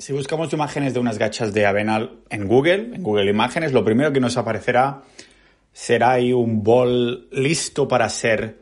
Si 0.00 0.14
buscamos 0.14 0.50
imágenes 0.54 0.94
de 0.94 1.00
unas 1.00 1.18
gachas 1.18 1.52
de 1.52 1.66
avena 1.66 2.08
en 2.30 2.48
Google, 2.48 2.94
en 2.94 3.02
Google 3.02 3.28
Imágenes, 3.28 3.72
lo 3.72 3.84
primero 3.84 4.10
que 4.14 4.18
nos 4.18 4.38
aparecerá 4.38 5.02
será 5.74 6.12
ahí 6.12 6.32
un 6.32 6.64
bol 6.64 7.28
listo 7.30 7.86
para 7.86 8.08
ser 8.08 8.60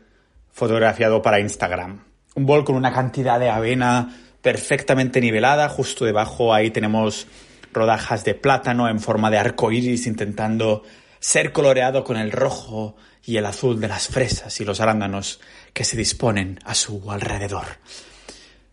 fotografiado 0.51 1.23
para 1.23 1.39
Instagram. 1.39 2.03
Un 2.35 2.45
bol 2.45 2.65
con 2.65 2.75
una 2.75 2.93
cantidad 2.93 3.39
de 3.39 3.51
avena 3.51 4.19
perfectamente 4.43 5.21
nivelada, 5.21 5.69
justo 5.69 6.05
debajo 6.05 6.53
ahí 6.53 6.73
tenemos 6.73 7.29
rodajas 7.73 8.25
de 8.25 8.35
plátano 8.35 8.89
en 8.89 8.99
forma 8.99 9.31
de 9.31 9.39
arco 9.39 9.71
iris 9.71 10.09
intentando 10.09 10.83
ser 11.21 11.53
coloreado 11.53 12.03
con 12.03 12.17
el 12.17 12.33
rojo 12.33 12.97
y 13.25 13.37
el 13.37 13.47
azul 13.47 13.79
de 13.79 13.87
las 13.87 14.09
fresas 14.09 14.61
y 14.61 14.65
los 14.65 14.81
arándanos 14.81 15.39
que 15.73 15.85
se 15.85 15.97
disponen 15.97 16.59
a 16.65 16.75
su 16.75 17.13
alrededor. 17.13 17.67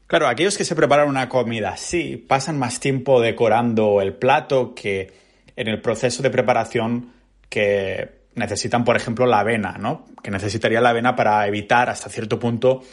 Claro, 0.07 0.27
aquellos 0.27 0.57
que 0.57 0.65
se 0.65 0.75
preparan 0.75 1.07
una 1.07 1.29
comida 1.29 1.69
así 1.69 2.17
pasan 2.17 2.59
más 2.59 2.79
tiempo 2.79 3.21
decorando 3.21 4.01
el 4.01 4.13
plato 4.13 4.75
que 4.75 5.11
en 5.55 5.67
el 5.67 5.81
proceso 5.81 6.21
de 6.21 6.29
preparación 6.29 7.11
que 7.49 8.25
necesitan, 8.35 8.83
por 8.83 8.97
ejemplo, 8.97 9.25
la 9.25 9.39
avena, 9.39 9.77
¿no? 9.79 10.05
Que 10.21 10.29
necesitaría 10.29 10.81
la 10.81 10.89
avena 10.89 11.15
para 11.15 11.47
evitar 11.47 11.89
hasta 11.89 12.09
cierto 12.09 12.37
punto 12.37 12.83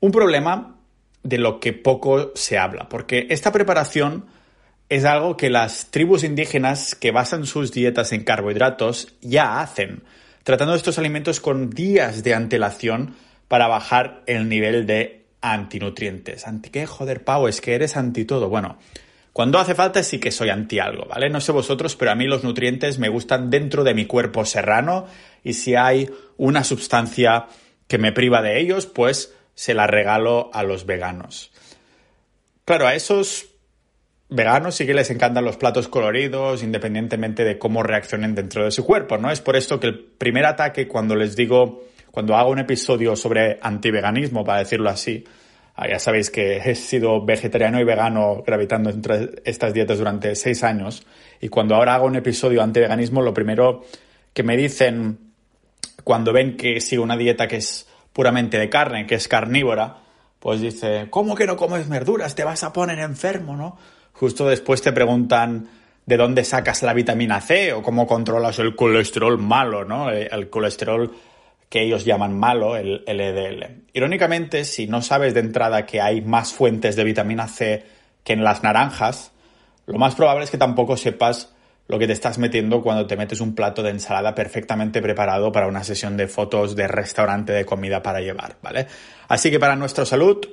un 0.00 0.12
problema 0.12 0.76
de 1.22 1.38
lo 1.38 1.58
que 1.58 1.72
poco 1.72 2.32
se 2.34 2.58
habla, 2.58 2.88
porque 2.88 3.26
esta 3.30 3.50
preparación 3.50 4.26
es 4.88 5.04
algo 5.04 5.36
que 5.36 5.50
las 5.50 5.90
tribus 5.90 6.22
indígenas 6.22 6.94
que 6.94 7.10
basan 7.10 7.46
sus 7.46 7.72
dietas 7.72 8.12
en 8.12 8.24
carbohidratos 8.24 9.16
ya 9.20 9.60
hacen, 9.60 10.04
tratando 10.44 10.74
estos 10.74 10.98
alimentos 10.98 11.40
con 11.40 11.70
días 11.70 12.22
de 12.22 12.34
antelación 12.34 13.16
para 13.48 13.66
bajar 13.68 14.22
el 14.26 14.48
nivel 14.48 14.86
de 14.86 15.25
antinutrientes. 15.40 16.46
¿Anti 16.46 16.70
qué? 16.70 16.86
Joder, 16.86 17.24
Pau, 17.24 17.48
es 17.48 17.60
que 17.60 17.74
eres 17.74 17.96
anti 17.96 18.24
todo. 18.24 18.48
Bueno, 18.48 18.78
cuando 19.32 19.58
hace 19.58 19.74
falta 19.74 20.02
sí 20.02 20.18
que 20.18 20.30
soy 20.30 20.48
anti 20.48 20.78
algo, 20.78 21.04
¿vale? 21.06 21.28
No 21.28 21.40
sé 21.40 21.52
vosotros, 21.52 21.94
pero 21.96 22.10
a 22.10 22.14
mí 22.14 22.26
los 22.26 22.42
nutrientes 22.42 22.98
me 22.98 23.08
gustan 23.08 23.50
dentro 23.50 23.84
de 23.84 23.94
mi 23.94 24.06
cuerpo 24.06 24.44
serrano 24.44 25.06
y 25.44 25.52
si 25.52 25.74
hay 25.74 26.10
una 26.36 26.64
sustancia 26.64 27.46
que 27.86 27.98
me 27.98 28.12
priva 28.12 28.42
de 28.42 28.58
ellos, 28.58 28.86
pues 28.86 29.34
se 29.54 29.74
la 29.74 29.86
regalo 29.86 30.50
a 30.52 30.62
los 30.62 30.86
veganos. 30.86 31.52
Claro, 32.64 32.86
a 32.86 32.94
esos 32.94 33.46
veganos 34.28 34.74
sí 34.74 34.86
que 34.86 34.94
les 34.94 35.10
encantan 35.10 35.44
los 35.44 35.56
platos 35.56 35.88
coloridos, 35.88 36.62
independientemente 36.62 37.44
de 37.44 37.58
cómo 37.58 37.82
reaccionen 37.82 38.34
dentro 38.34 38.64
de 38.64 38.70
su 38.70 38.84
cuerpo, 38.84 39.18
¿no? 39.18 39.30
Es 39.30 39.40
por 39.40 39.56
esto 39.56 39.78
que 39.78 39.88
el 39.88 39.98
primer 39.98 40.46
ataque, 40.46 40.88
cuando 40.88 41.14
les 41.14 41.36
digo 41.36 41.84
cuando 42.16 42.34
hago 42.34 42.48
un 42.48 42.58
episodio 42.58 43.14
sobre 43.14 43.58
antiveganismo, 43.60 44.42
para 44.42 44.60
decirlo 44.60 44.88
así, 44.88 45.22
ah, 45.74 45.86
ya 45.86 45.98
sabéis 45.98 46.30
que 46.30 46.56
he 46.56 46.74
sido 46.74 47.22
vegetariano 47.22 47.78
y 47.78 47.84
vegano 47.84 48.42
gravitando 48.42 48.88
entre 48.88 49.42
estas 49.44 49.74
dietas 49.74 49.98
durante 49.98 50.34
seis 50.34 50.64
años, 50.64 51.06
y 51.42 51.50
cuando 51.50 51.74
ahora 51.74 51.94
hago 51.94 52.06
un 52.06 52.16
episodio 52.16 52.62
antiveganismo, 52.62 53.20
lo 53.20 53.34
primero 53.34 53.84
que 54.32 54.42
me 54.42 54.56
dicen 54.56 55.34
cuando 56.04 56.32
ven 56.32 56.56
que 56.56 56.80
sigo 56.80 57.02
una 57.02 57.18
dieta 57.18 57.46
que 57.46 57.56
es 57.56 57.86
puramente 58.14 58.58
de 58.58 58.70
carne, 58.70 59.06
que 59.06 59.16
es 59.16 59.28
carnívora, 59.28 59.98
pues 60.38 60.62
dice, 60.62 61.08
¿cómo 61.10 61.34
que 61.34 61.46
no 61.46 61.58
comes 61.58 61.86
verduras? 61.86 62.34
Te 62.34 62.44
vas 62.44 62.64
a 62.64 62.72
poner 62.72 62.98
enfermo, 62.98 63.58
¿no? 63.58 63.76
Justo 64.14 64.48
después 64.48 64.80
te 64.80 64.90
preguntan 64.90 65.68
de 66.06 66.16
dónde 66.16 66.44
sacas 66.44 66.82
la 66.82 66.94
vitamina 66.94 67.42
C 67.42 67.74
o 67.74 67.82
cómo 67.82 68.06
controlas 68.06 68.58
el 68.58 68.74
colesterol 68.74 69.36
malo, 69.36 69.84
¿no? 69.84 70.08
El 70.08 70.48
colesterol 70.48 71.12
que 71.68 71.82
ellos 71.82 72.04
llaman 72.04 72.38
malo, 72.38 72.76
el 72.76 73.04
LDL. 73.06 73.84
Irónicamente, 73.92 74.64
si 74.64 74.86
no 74.86 75.02
sabes 75.02 75.34
de 75.34 75.40
entrada 75.40 75.86
que 75.86 76.00
hay 76.00 76.20
más 76.20 76.52
fuentes 76.52 76.96
de 76.96 77.04
vitamina 77.04 77.48
C 77.48 77.84
que 78.22 78.32
en 78.32 78.44
las 78.44 78.62
naranjas, 78.62 79.32
lo 79.86 79.98
más 79.98 80.14
probable 80.14 80.44
es 80.44 80.50
que 80.50 80.58
tampoco 80.58 80.96
sepas 80.96 81.52
lo 81.88 81.98
que 81.98 82.06
te 82.06 82.12
estás 82.12 82.38
metiendo 82.38 82.82
cuando 82.82 83.06
te 83.06 83.16
metes 83.16 83.40
un 83.40 83.54
plato 83.54 83.82
de 83.82 83.90
ensalada 83.90 84.34
perfectamente 84.34 85.00
preparado 85.00 85.52
para 85.52 85.68
una 85.68 85.84
sesión 85.84 86.16
de 86.16 86.26
fotos 86.26 86.74
de 86.74 86.88
restaurante 86.88 87.52
de 87.52 87.64
comida 87.64 88.02
para 88.02 88.20
llevar, 88.20 88.56
¿vale? 88.62 88.86
Así 89.28 89.50
que 89.50 89.60
para 89.60 89.76
nuestra 89.76 90.04
salud, 90.04 90.44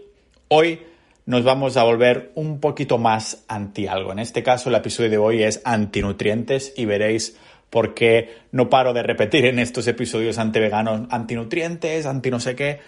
hoy 0.49 0.81
nos 1.25 1.43
vamos 1.43 1.77
a 1.77 1.83
volver 1.83 2.31
un 2.35 2.59
poquito 2.59 2.97
más 2.97 3.45
anti 3.47 3.87
algo. 3.87 4.11
En 4.11 4.19
este 4.19 4.43
caso, 4.43 4.69
el 4.69 4.75
episodio 4.75 5.09
de 5.09 5.17
hoy 5.17 5.43
es 5.43 5.61
antinutrientes 5.63 6.73
y 6.75 6.85
veréis 6.85 7.37
porque 7.73 8.35
no 8.51 8.69
paro 8.69 8.93
de 8.93 9.01
repetir 9.01 9.45
en 9.45 9.57
estos 9.57 9.87
episodios 9.87 10.37
anti-veganos, 10.37 11.07
antinutrientes, 11.09 12.05
anti 12.05 12.29
no 12.29 12.39
sé 12.39 12.55
qué, 12.55 12.79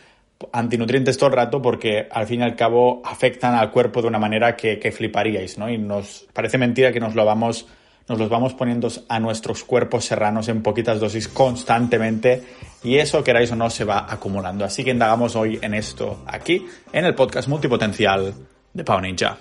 antinutrientes 0.51 1.17
todo 1.17 1.31
el 1.31 1.35
rato 1.35 1.59
porque 1.59 2.07
al 2.11 2.27
fin 2.27 2.41
y 2.41 2.43
al 2.43 2.55
cabo 2.55 3.01
afectan 3.03 3.55
al 3.55 3.71
cuerpo 3.71 4.03
de 4.03 4.09
una 4.09 4.19
manera 4.19 4.55
que, 4.55 4.91
fliparíais, 4.91 5.57
¿no? 5.57 5.71
Y 5.71 5.79
nos 5.79 6.27
parece 6.31 6.59
mentira 6.59 6.91
que 6.91 6.99
nos 6.99 7.15
lo 7.15 7.25
vamos 7.25 7.65
nos 8.07 8.19
los 8.19 8.29
vamos 8.29 8.53
poniendo 8.53 8.87
a 9.09 9.19
nuestros 9.19 9.63
cuerpos 9.63 10.05
serranos 10.05 10.47
en 10.49 10.61
poquitas 10.61 10.99
dosis 10.99 11.27
constantemente 11.27 12.43
y 12.83 12.99
eso, 12.99 13.23
queráis 13.23 13.51
o 13.51 13.55
no, 13.55 13.71
se 13.71 13.85
va 13.85 14.05
acumulando. 14.07 14.63
Así 14.63 14.83
que 14.83 14.91
indagamos 14.91 15.35
hoy 15.35 15.57
en 15.63 15.73
esto 15.73 16.21
aquí, 16.27 16.63
en 16.93 17.05
el 17.05 17.15
podcast 17.15 17.47
multipotencial 17.47 18.35
de 18.71 18.83
Pau 18.83 19.01
Ninja. 19.01 19.35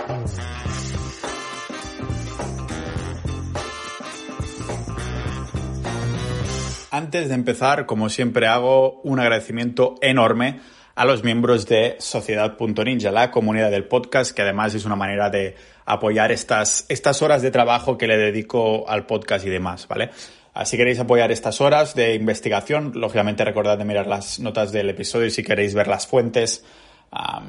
Antes 6.95 7.29
de 7.29 7.35
empezar, 7.35 7.87
como 7.87 8.09
siempre 8.09 8.47
hago, 8.47 9.01
un 9.03 9.19
agradecimiento 9.19 9.97
enorme 10.01 10.61
a 10.95 11.05
los 11.05 11.25
miembros 11.25 11.67
de 11.67 11.97
Sociedad.ninja, 11.99 13.11
la 13.11 13.33
comunidad 13.33 13.73
del 13.73 13.89
podcast, 13.89 14.31
que 14.31 14.43
además 14.43 14.77
es 14.77 14.85
una 14.85 14.95
manera 14.95 15.29
de 15.29 15.57
apoyar 15.87 16.31
estas, 16.31 16.87
estas 16.89 17.21
horas 17.21 17.43
de 17.43 17.51
trabajo 17.51 17.99
que 17.99 18.07
le 18.07 18.17
dedico 18.17 18.89
al 18.89 19.07
podcast 19.07 19.45
y 19.45 19.51
demás, 19.51 19.89
¿vale? 19.89 20.11
Si 20.65 20.77
queréis 20.77 21.01
apoyar 21.01 21.33
estas 21.33 21.61
horas 21.61 21.97
de 21.97 22.15
investigación, 22.15 22.93
lógicamente 22.95 23.45
recordad 23.45 23.77
de 23.77 23.85
mirar 23.85 24.07
las 24.07 24.39
notas 24.39 24.71
del 24.71 24.89
episodio 24.89 25.31
si 25.31 25.43
queréis 25.43 25.75
ver 25.75 25.89
las 25.89 26.07
fuentes 26.07 26.65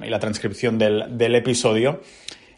y 0.01 0.09
la 0.09 0.17
transcripción 0.17 0.79
del, 0.79 1.19
del 1.19 1.35
episodio. 1.35 2.01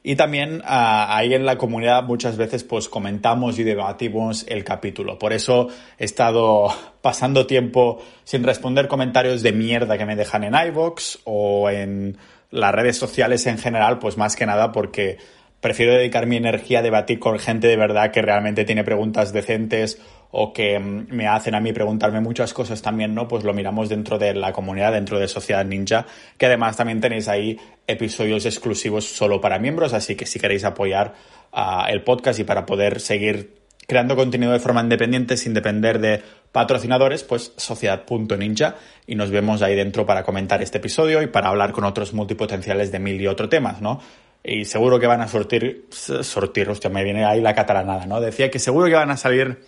Y 0.04 0.16
también 0.16 0.62
ah, 0.66 1.16
ahí 1.18 1.34
en 1.34 1.46
la 1.46 1.58
comunidad 1.58 2.04
muchas 2.04 2.38
veces 2.38 2.64
pues 2.64 2.88
comentamos 2.88 3.60
y 3.60 3.64
debatimos 3.64 4.46
el 4.48 4.64
capítulo. 4.64 5.20
Por 5.20 5.34
eso 5.34 5.68
he 5.98 6.06
estado 6.06 6.68
pasando 7.02 7.48
tiempo 7.48 8.02
sin 8.24 8.44
responder 8.44 8.88
comentarios 8.88 9.44
de 9.44 9.52
mierda 9.52 9.98
que 9.98 10.06
me 10.06 10.16
dejan 10.16 10.44
en 10.44 10.56
iVoox 10.56 11.20
o 11.26 11.70
en 11.70 12.18
las 12.52 12.74
redes 12.74 12.98
sociales 12.98 13.46
en 13.48 13.58
general, 13.58 14.00
pues 14.00 14.18
más 14.18 14.36
que 14.36 14.46
nada 14.46 14.72
porque 14.72 15.18
prefiero 15.60 15.94
dedicar 15.94 16.28
mi 16.28 16.38
energía 16.38 16.80
a 16.80 16.84
debatir 16.84 17.20
con 17.20 17.40
gente 17.40 17.68
de 17.68 17.76
verdad 17.78 18.12
que 18.12 18.22
realmente 18.22 18.64
tiene 18.64 18.84
preguntas 18.84 19.34
decentes 19.34 20.00
o 20.32 20.54
que 20.54 20.80
mm, 20.80 21.08
me 21.10 21.28
hacen 21.28 21.56
a 21.56 21.60
mí 21.60 21.74
preguntarme 21.74 22.22
muchas 22.22 22.54
cosas 22.54 22.82
también, 22.82 23.14
¿no? 23.16 23.28
Pues 23.28 23.44
lo 23.44 23.54
miramos 23.54 23.90
dentro 23.90 24.18
de 24.18 24.34
la 24.34 24.54
comunidad, 24.54 24.92
dentro 24.92 25.20
de 25.20 25.28
Sociedad 25.28 25.66
Ninja, 25.66 26.06
que 26.38 26.46
además 26.46 26.78
también 26.78 27.02
tenéis 27.02 27.28
ahí 27.28 27.60
episodios 27.88 28.46
exclusivos 28.46 29.06
solo 29.06 29.40
para 29.42 29.60
miembros, 29.60 29.94
así 29.94 30.16
que 30.16 30.26
si 30.26 30.40
queréis 30.40 30.64
apoyar 30.64 31.14
uh, 31.54 31.88
el 31.90 32.04
podcast 32.04 32.40
y 32.40 32.44
para 32.44 32.66
poder 32.66 33.00
seguir 33.00 33.58
creando 33.88 34.18
contenido 34.18 34.52
de 34.52 34.60
forma 34.60 34.82
independiente 34.82 35.38
sin 35.38 35.54
depender 35.54 36.00
de 36.00 36.22
patrocinadores, 36.52 37.24
pues 37.24 37.54
sociedad.ninja 37.56 38.76
y 39.08 39.16
nos 39.16 39.32
vemos 39.32 39.62
ahí 39.62 39.76
dentro 39.76 40.06
para 40.06 40.24
comentar 40.24 40.62
este 40.62 40.80
episodio 40.80 41.22
y 41.22 41.28
para 41.28 41.48
hablar 41.48 41.72
con 41.72 41.86
otros 41.86 42.14
multipotenciales 42.14 42.92
de 42.92 43.00
mil 43.00 43.20
y 43.20 43.28
otros 43.28 43.50
temas, 43.50 43.82
¿no? 43.82 44.02
Y 44.44 44.66
seguro 44.66 45.00
que 45.00 45.08
van 45.08 45.22
a 45.22 45.28
sortir, 45.28 45.88
sortir, 45.90 46.70
hostia, 46.70 46.90
me 46.90 47.04
viene 47.04 47.26
ahí 47.26 47.42
la 47.42 47.56
catalanada, 47.56 48.06
¿no? 48.06 48.22
Decía 48.22 48.52
que 48.52 48.60
seguro 48.60 48.88
que 48.88 48.96
van 48.96 49.12
a 49.12 49.18
salir 49.18 49.60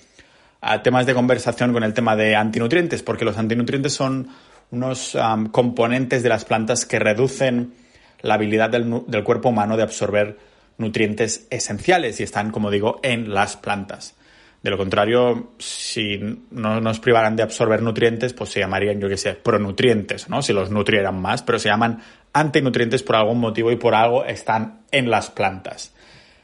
a 0.61 0.83
temas 0.83 1.05
de 1.05 1.13
conversación 1.13 1.73
con 1.73 1.83
el 1.83 1.93
tema 1.93 2.15
de 2.15 2.35
antinutrientes, 2.35 3.03
porque 3.03 3.25
los 3.25 3.37
antinutrientes 3.37 3.93
son 3.93 4.29
unos 4.71 5.17
componentes 5.51 6.23
de 6.23 6.29
las 6.29 6.45
plantas 6.45 6.85
que 6.85 6.99
reducen 6.99 7.73
la 8.21 8.35
habilidad 8.35 8.69
del, 8.69 9.03
del, 9.07 9.23
cuerpo 9.23 9.49
humano 9.49 9.77
de 9.77 9.83
absorber 9.83 10.37
nutrientes 10.77 11.47
esenciales 11.49 12.19
y 12.19 12.23
están, 12.23 12.51
como 12.51 12.69
digo, 12.69 12.99
en 13.03 13.33
las 13.33 13.57
plantas. 13.57 14.15
De 14.61 14.69
lo 14.69 14.77
contrario, 14.77 15.53
si 15.57 16.19
no 16.51 16.81
nos 16.81 16.99
privaran 16.99 17.37
de 17.37 17.43
absorber 17.43 17.81
nutrientes, 17.81 18.33
pues 18.33 18.49
se 18.49 18.59
llamarían, 18.59 18.99
yo 18.99 19.07
qué 19.07 19.15
sé, 19.15 19.35
pronutrientes, 19.35 20.27
¿no? 20.27 20.41
Si 20.41 20.51
los 20.51 20.69
nutrieran 20.69 21.19
más, 21.19 21.43
pero 21.43 21.59
se 21.59 21.69
llaman 21.69 22.01
antinutrientes 22.33 23.01
por 23.01 23.15
algún 23.15 23.39
motivo 23.39 23.71
y 23.71 23.77
por 23.77 23.95
algo 23.95 24.25
están 24.25 24.81
en 24.91 25.09
las 25.09 25.31
plantas. 25.31 25.93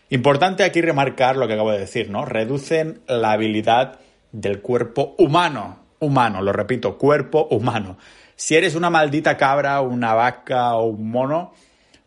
Importante 0.09 0.63
aquí 0.63 0.81
remarcar 0.81 1.35
lo 1.35 1.47
que 1.47 1.53
acabo 1.53 1.71
de 1.71 1.79
decir, 1.79 2.09
¿no? 2.09 2.23
Reducen 2.23 3.01
la 3.07 3.33
habilidad 3.33 3.99
del 4.35 4.61
cuerpo 4.61 5.15
humano. 5.17 5.85
Humano, 5.99 6.41
lo 6.41 6.51
repito, 6.51 6.97
cuerpo 6.97 7.47
humano. 7.49 7.97
Si 8.35 8.55
eres 8.55 8.75
una 8.75 8.89
maldita 8.89 9.37
cabra, 9.37 9.79
una 9.81 10.13
vaca 10.13 10.75
o 10.75 10.87
un 10.87 11.09
mono, 11.09 11.53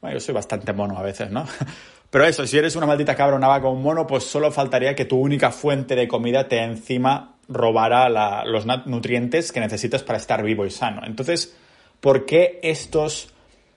bueno, 0.00 0.16
yo 0.16 0.20
soy 0.20 0.34
bastante 0.34 0.72
mono 0.72 0.98
a 0.98 1.02
veces, 1.02 1.30
¿no? 1.30 1.46
Pero 2.10 2.24
eso, 2.24 2.46
si 2.46 2.56
eres 2.56 2.76
una 2.76 2.86
maldita 2.86 3.14
cabra, 3.14 3.36
una 3.36 3.48
vaca 3.48 3.66
o 3.66 3.72
un 3.72 3.82
mono, 3.82 4.06
pues 4.06 4.24
solo 4.24 4.50
faltaría 4.50 4.94
que 4.94 5.04
tu 5.04 5.18
única 5.18 5.50
fuente 5.50 5.96
de 5.96 6.06
comida 6.06 6.48
te 6.48 6.62
encima 6.62 7.34
robara 7.48 8.44
los 8.44 8.66
nutrientes 8.86 9.52
que 9.52 9.60
necesitas 9.60 10.02
para 10.02 10.18
estar 10.18 10.42
vivo 10.42 10.66
y 10.66 10.70
sano. 10.70 11.02
Entonces, 11.04 11.56
¿por 12.00 12.26
qué 12.26 12.60
estos 12.62 13.32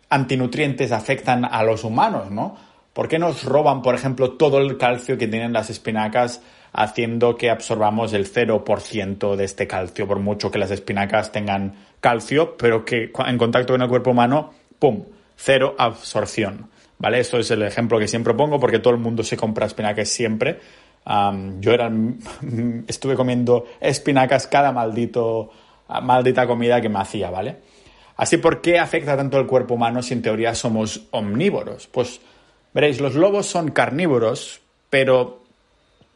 antinutrientes 0.09 0.91
afectan 0.91 1.45
a 1.45 1.63
los 1.63 1.83
humanos, 1.83 2.31
no? 2.31 2.55
¿Por 2.93 3.07
qué 3.07 3.17
nos 3.17 3.45
roban, 3.45 3.81
por 3.81 3.95
ejemplo, 3.95 4.33
todo 4.33 4.59
el 4.59 4.77
calcio 4.77 5.17
que 5.17 5.27
tienen 5.27 5.53
las 5.53 5.69
espinacas 5.69 6.41
haciendo 6.73 7.35
que 7.35 7.49
absorbamos 7.49 8.13
el 8.13 8.31
0% 8.31 9.35
de 9.35 9.43
este 9.43 9.67
calcio, 9.67 10.07
por 10.07 10.19
mucho 10.19 10.51
que 10.51 10.59
las 10.59 10.71
espinacas 10.71 11.31
tengan 11.31 11.75
calcio, 11.99 12.55
pero 12.57 12.85
que 12.85 13.11
en 13.25 13.37
contacto 13.37 13.73
con 13.73 13.81
el 13.81 13.89
cuerpo 13.89 14.11
humano, 14.11 14.53
¡pum!, 14.79 15.03
cero 15.35 15.75
absorción. 15.77 16.69
¿Vale? 16.97 17.19
Esto 17.19 17.39
es 17.39 17.49
el 17.49 17.63
ejemplo 17.63 17.97
que 17.97 18.07
siempre 18.07 18.35
pongo 18.35 18.59
porque 18.59 18.77
todo 18.77 18.93
el 18.93 18.99
mundo 18.99 19.23
se 19.23 19.35
compra 19.35 19.65
espinacas 19.65 20.07
siempre. 20.07 20.59
yo 21.59 21.71
era, 21.71 21.91
estuve 22.87 23.15
comiendo 23.15 23.65
espinacas 23.79 24.45
cada 24.45 24.71
maldito, 24.71 25.51
maldita 26.03 26.45
comida 26.45 26.79
que 26.79 26.89
me 26.89 26.99
hacía, 26.99 27.31
¿vale? 27.31 27.57
Así, 28.17 28.37
¿por 28.37 28.61
qué 28.61 28.77
afecta 28.77 29.17
tanto 29.17 29.39
el 29.39 29.47
cuerpo 29.47 29.73
humano 29.73 30.03
si 30.03 30.13
en 30.13 30.21
teoría 30.21 30.53
somos 30.53 31.07
omnívoros? 31.09 31.87
Pues 31.87 32.21
veréis, 32.71 33.01
los 33.01 33.15
lobos 33.15 33.47
son 33.47 33.71
carnívoros, 33.71 34.61
pero 34.91 35.40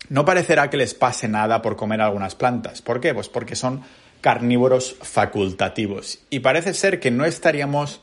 no 0.09 0.25
parecerá 0.25 0.69
que 0.69 0.77
les 0.77 0.93
pase 0.93 1.27
nada 1.27 1.61
por 1.61 1.75
comer 1.75 2.01
algunas 2.01 2.35
plantas. 2.35 2.81
¿Por 2.81 2.99
qué? 2.99 3.13
Pues 3.13 3.29
porque 3.29 3.55
son 3.55 3.83
carnívoros 4.21 4.95
facultativos. 5.01 6.19
Y 6.29 6.39
parece 6.39 6.73
ser 6.73 6.99
que 6.99 7.11
no 7.11 7.25
estaríamos 7.25 8.01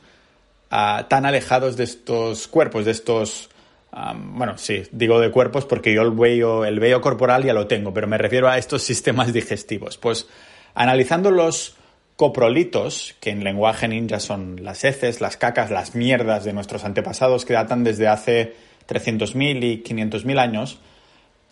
ah, 0.71 1.07
tan 1.09 1.25
alejados 1.25 1.75
de 1.75 1.83
estos 1.83 2.47
cuerpos, 2.47 2.85
de 2.85 2.91
estos... 2.91 3.49
bueno, 4.15 4.57
sí, 4.57 4.83
digo 4.91 5.19
de 5.19 5.31
cuerpos 5.31 5.65
porque 5.65 5.93
yo 5.93 6.01
el 6.01 6.11
vello, 6.11 6.65
el 6.65 6.79
vello 6.79 7.01
corporal 7.01 7.43
ya 7.43 7.53
lo 7.53 7.67
tengo, 7.67 7.93
pero 7.93 8.07
me 8.07 8.17
refiero 8.17 8.49
a 8.49 8.57
estos 8.57 8.83
sistemas 8.83 9.33
digestivos. 9.33 9.97
Pues 9.97 10.27
analizando 10.75 11.29
los 11.31 11.75
coprolitos, 12.15 13.15
que 13.19 13.31
en 13.31 13.43
lenguaje 13.43 13.87
ninja 13.87 14.19
son 14.19 14.63
las 14.63 14.83
heces, 14.83 15.19
las 15.19 15.37
cacas, 15.37 15.71
las 15.71 15.95
mierdas 15.95 16.43
de 16.43 16.53
nuestros 16.53 16.85
antepasados 16.85 17.43
que 17.43 17.53
datan 17.53 17.83
desde 17.83 18.07
hace 18.07 18.55
300.000 18.87 19.63
y 19.63 19.83
500.000 19.83 20.39
años, 20.39 20.79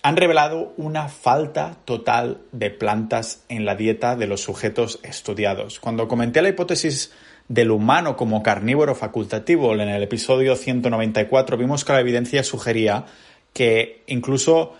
han 0.03 0.17
revelado 0.17 0.73
una 0.77 1.09
falta 1.09 1.77
total 1.85 2.39
de 2.51 2.71
plantas 2.71 3.43
en 3.49 3.65
la 3.65 3.75
dieta 3.75 4.15
de 4.15 4.27
los 4.27 4.41
sujetos 4.41 4.99
estudiados. 5.03 5.79
Cuando 5.79 6.07
comenté 6.07 6.41
la 6.41 6.49
hipótesis 6.49 7.11
del 7.47 7.71
humano 7.71 8.15
como 8.15 8.41
carnívoro 8.41 8.95
facultativo 8.95 9.73
en 9.73 9.81
el 9.81 10.01
episodio 10.01 10.55
194, 10.55 11.57
vimos 11.57 11.85
que 11.85 11.93
la 11.93 11.99
evidencia 11.99 12.43
sugería 12.43 13.05
que 13.53 14.03
incluso 14.07 14.75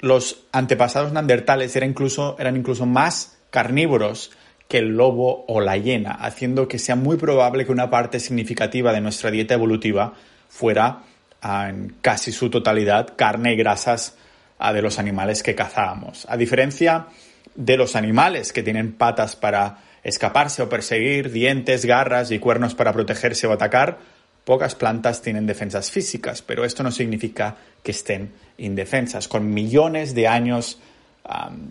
los 0.00 0.44
antepasados 0.52 1.12
neandertales 1.12 1.74
eran 1.74 1.90
incluso, 1.90 2.36
eran 2.38 2.56
incluso 2.56 2.86
más 2.86 3.38
carnívoros 3.50 4.30
que 4.68 4.78
el 4.78 4.96
lobo 4.96 5.44
o 5.48 5.60
la 5.60 5.76
hiena, 5.76 6.12
haciendo 6.12 6.68
que 6.68 6.78
sea 6.78 6.96
muy 6.96 7.16
probable 7.16 7.64
que 7.64 7.72
una 7.72 7.90
parte 7.90 8.20
significativa 8.20 8.92
de 8.92 9.00
nuestra 9.00 9.30
dieta 9.30 9.54
evolutiva 9.54 10.14
fuera 10.48 11.02
en 11.42 11.94
casi 12.00 12.32
su 12.32 12.50
totalidad 12.50 13.14
carne 13.16 13.52
y 13.52 13.56
grasas 13.56 14.16
de 14.58 14.82
los 14.82 14.98
animales 14.98 15.42
que 15.42 15.54
cazábamos. 15.54 16.26
A 16.28 16.36
diferencia 16.36 17.06
de 17.54 17.76
los 17.76 17.96
animales 17.96 18.52
que 18.52 18.62
tienen 18.62 18.92
patas 18.92 19.36
para 19.36 19.78
escaparse 20.02 20.62
o 20.62 20.68
perseguir, 20.68 21.30
dientes, 21.30 21.84
garras 21.84 22.30
y 22.30 22.38
cuernos 22.38 22.74
para 22.74 22.92
protegerse 22.92 23.46
o 23.46 23.52
atacar, 23.52 23.98
pocas 24.44 24.74
plantas 24.74 25.22
tienen 25.22 25.46
defensas 25.46 25.90
físicas, 25.90 26.42
pero 26.42 26.64
esto 26.64 26.82
no 26.82 26.90
significa 26.90 27.56
que 27.82 27.92
estén 27.92 28.32
indefensas. 28.58 29.28
Con 29.28 29.52
millones 29.52 30.14
de 30.14 30.28
años 30.28 30.78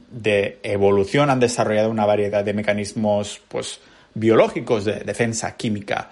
de 0.10 0.60
evolución 0.64 1.30
han 1.30 1.40
desarrollado 1.40 1.92
una 1.92 2.08
variedad 2.08 2.44
de 2.44 2.54
mecanismos 2.54 3.40
pues, 3.48 3.80
biológicos 4.16 4.86
de 4.86 5.02
defensa 5.02 5.56
química. 5.56 6.10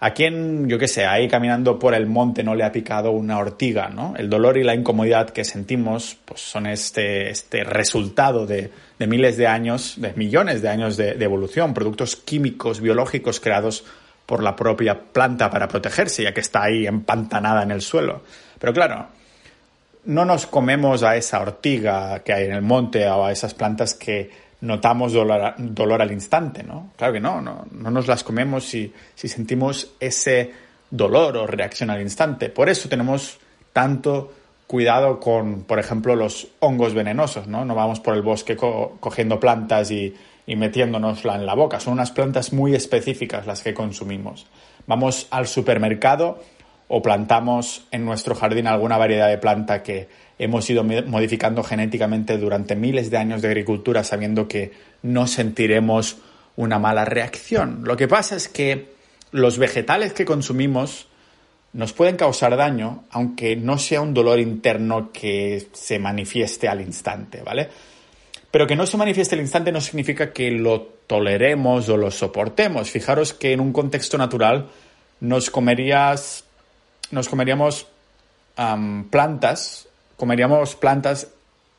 ¿A 0.00 0.12
quién, 0.12 0.68
yo 0.68 0.78
qué 0.78 0.86
sé, 0.86 1.06
ahí 1.06 1.26
caminando 1.26 1.76
por 1.76 1.92
el 1.92 2.06
monte 2.06 2.44
no 2.44 2.54
le 2.54 2.62
ha 2.62 2.70
picado 2.70 3.10
una 3.10 3.38
ortiga, 3.38 3.88
¿no? 3.88 4.14
El 4.16 4.30
dolor 4.30 4.56
y 4.56 4.62
la 4.62 4.74
incomodidad 4.74 5.30
que 5.30 5.44
sentimos 5.44 6.16
pues, 6.24 6.40
son 6.40 6.66
este, 6.66 7.30
este 7.30 7.64
resultado 7.64 8.46
de, 8.46 8.70
miles 9.00 9.36
de 9.36 9.48
años, 9.48 9.94
de 9.96 10.12
millones 10.12 10.62
de 10.62 10.68
años 10.68 10.96
de, 10.96 11.14
de 11.14 11.24
evolución, 11.24 11.74
productos 11.74 12.14
químicos, 12.14 12.80
biológicos 12.80 13.40
creados 13.40 13.84
por 14.24 14.40
la 14.40 14.54
propia 14.54 15.00
planta 15.00 15.50
para 15.50 15.66
protegerse, 15.66 16.22
ya 16.22 16.32
que 16.32 16.42
está 16.42 16.62
ahí 16.62 16.86
empantanada 16.86 17.64
en 17.64 17.72
el 17.72 17.80
suelo. 17.80 18.22
Pero 18.60 18.72
claro, 18.72 19.08
no 20.04 20.24
nos 20.24 20.46
comemos 20.46 21.02
a 21.02 21.16
esa 21.16 21.40
ortiga 21.40 22.20
que 22.20 22.32
hay 22.32 22.44
en 22.44 22.52
el 22.52 22.62
monte 22.62 23.08
o 23.08 23.24
a 23.24 23.32
esas 23.32 23.54
plantas 23.54 23.94
que 23.94 24.30
notamos 24.60 25.12
dolor, 25.12 26.02
al 26.02 26.12
instante, 26.12 26.62
¿no? 26.62 26.90
Claro 26.96 27.12
que 27.12 27.20
no, 27.20 27.40
no, 27.40 27.66
nos 27.70 28.06
las 28.06 28.24
comemos 28.24 28.64
si, 28.64 28.92
si 29.14 29.28
sentimos 29.28 29.94
ese 30.00 30.52
dolor 30.90 31.36
o 31.36 31.46
reacción 31.46 31.90
al 31.90 32.00
instante. 32.00 32.48
Por 32.48 32.68
eso 32.68 32.88
tenemos 32.88 33.38
tanto 33.72 34.32
cuidado 34.66 35.20
con, 35.20 35.62
por 35.62 35.78
ejemplo, 35.78 36.16
los 36.16 36.48
hongos 36.60 36.94
venenosos, 36.94 37.46
¿no? 37.46 37.64
No 37.64 37.74
vamos 37.74 38.00
por 38.00 38.14
el 38.14 38.22
bosque 38.22 38.56
cogiendo 38.56 39.38
plantas 39.38 39.90
y, 39.90 40.14
y 40.46 40.56
metiéndonosla 40.56 41.36
en 41.36 41.46
la 41.46 41.54
boca. 41.54 41.78
Son 41.78 41.92
unas 41.92 42.10
plantas 42.10 42.52
muy 42.52 42.74
específicas 42.74 43.46
las 43.46 43.62
que 43.62 43.74
consumimos. 43.74 44.46
Vamos 44.86 45.28
al 45.30 45.46
supermercado 45.46 46.42
o 46.88 47.02
plantamos 47.02 47.86
en 47.90 48.04
nuestro 48.04 48.34
jardín 48.34 48.66
alguna 48.66 48.96
variedad 48.96 49.28
de 49.28 49.38
planta 49.38 49.82
que 49.82 50.08
hemos 50.38 50.68
ido 50.70 50.84
modificando 50.84 51.62
genéticamente 51.62 52.38
durante 52.38 52.76
miles 52.76 53.10
de 53.10 53.16
años 53.16 53.42
de 53.42 53.48
agricultura 53.48 54.04
sabiendo 54.04 54.46
que 54.46 54.72
no 55.02 55.26
sentiremos 55.26 56.18
una 56.56 56.78
mala 56.78 57.04
reacción. 57.04 57.82
Lo 57.84 57.96
que 57.96 58.08
pasa 58.08 58.36
es 58.36 58.48
que 58.48 58.92
los 59.30 59.58
vegetales 59.58 60.12
que 60.12 60.24
consumimos 60.24 61.06
nos 61.72 61.92
pueden 61.92 62.16
causar 62.16 62.56
daño, 62.56 63.04
aunque 63.10 63.54
no 63.54 63.78
sea 63.78 64.00
un 64.00 64.14
dolor 64.14 64.40
interno 64.40 65.12
que 65.12 65.68
se 65.72 65.98
manifieste 65.98 66.66
al 66.66 66.80
instante, 66.80 67.42
¿vale? 67.42 67.68
Pero 68.50 68.66
que 68.66 68.74
no 68.74 68.86
se 68.86 68.96
manifieste 68.96 69.34
al 69.34 69.42
instante 69.42 69.70
no 69.70 69.80
significa 69.80 70.32
que 70.32 70.50
lo 70.50 70.80
toleremos 71.06 71.88
o 71.90 71.96
lo 71.96 72.10
soportemos. 72.10 72.90
Fijaros 72.90 73.34
que 73.34 73.52
en 73.52 73.60
un 73.60 73.72
contexto 73.72 74.16
natural 74.16 74.68
nos 75.20 75.50
comerías 75.50 76.44
nos 77.10 77.28
comeríamos 77.28 77.86
plantas, 79.10 79.88
comeríamos 80.18 80.76
plantas 80.76 81.28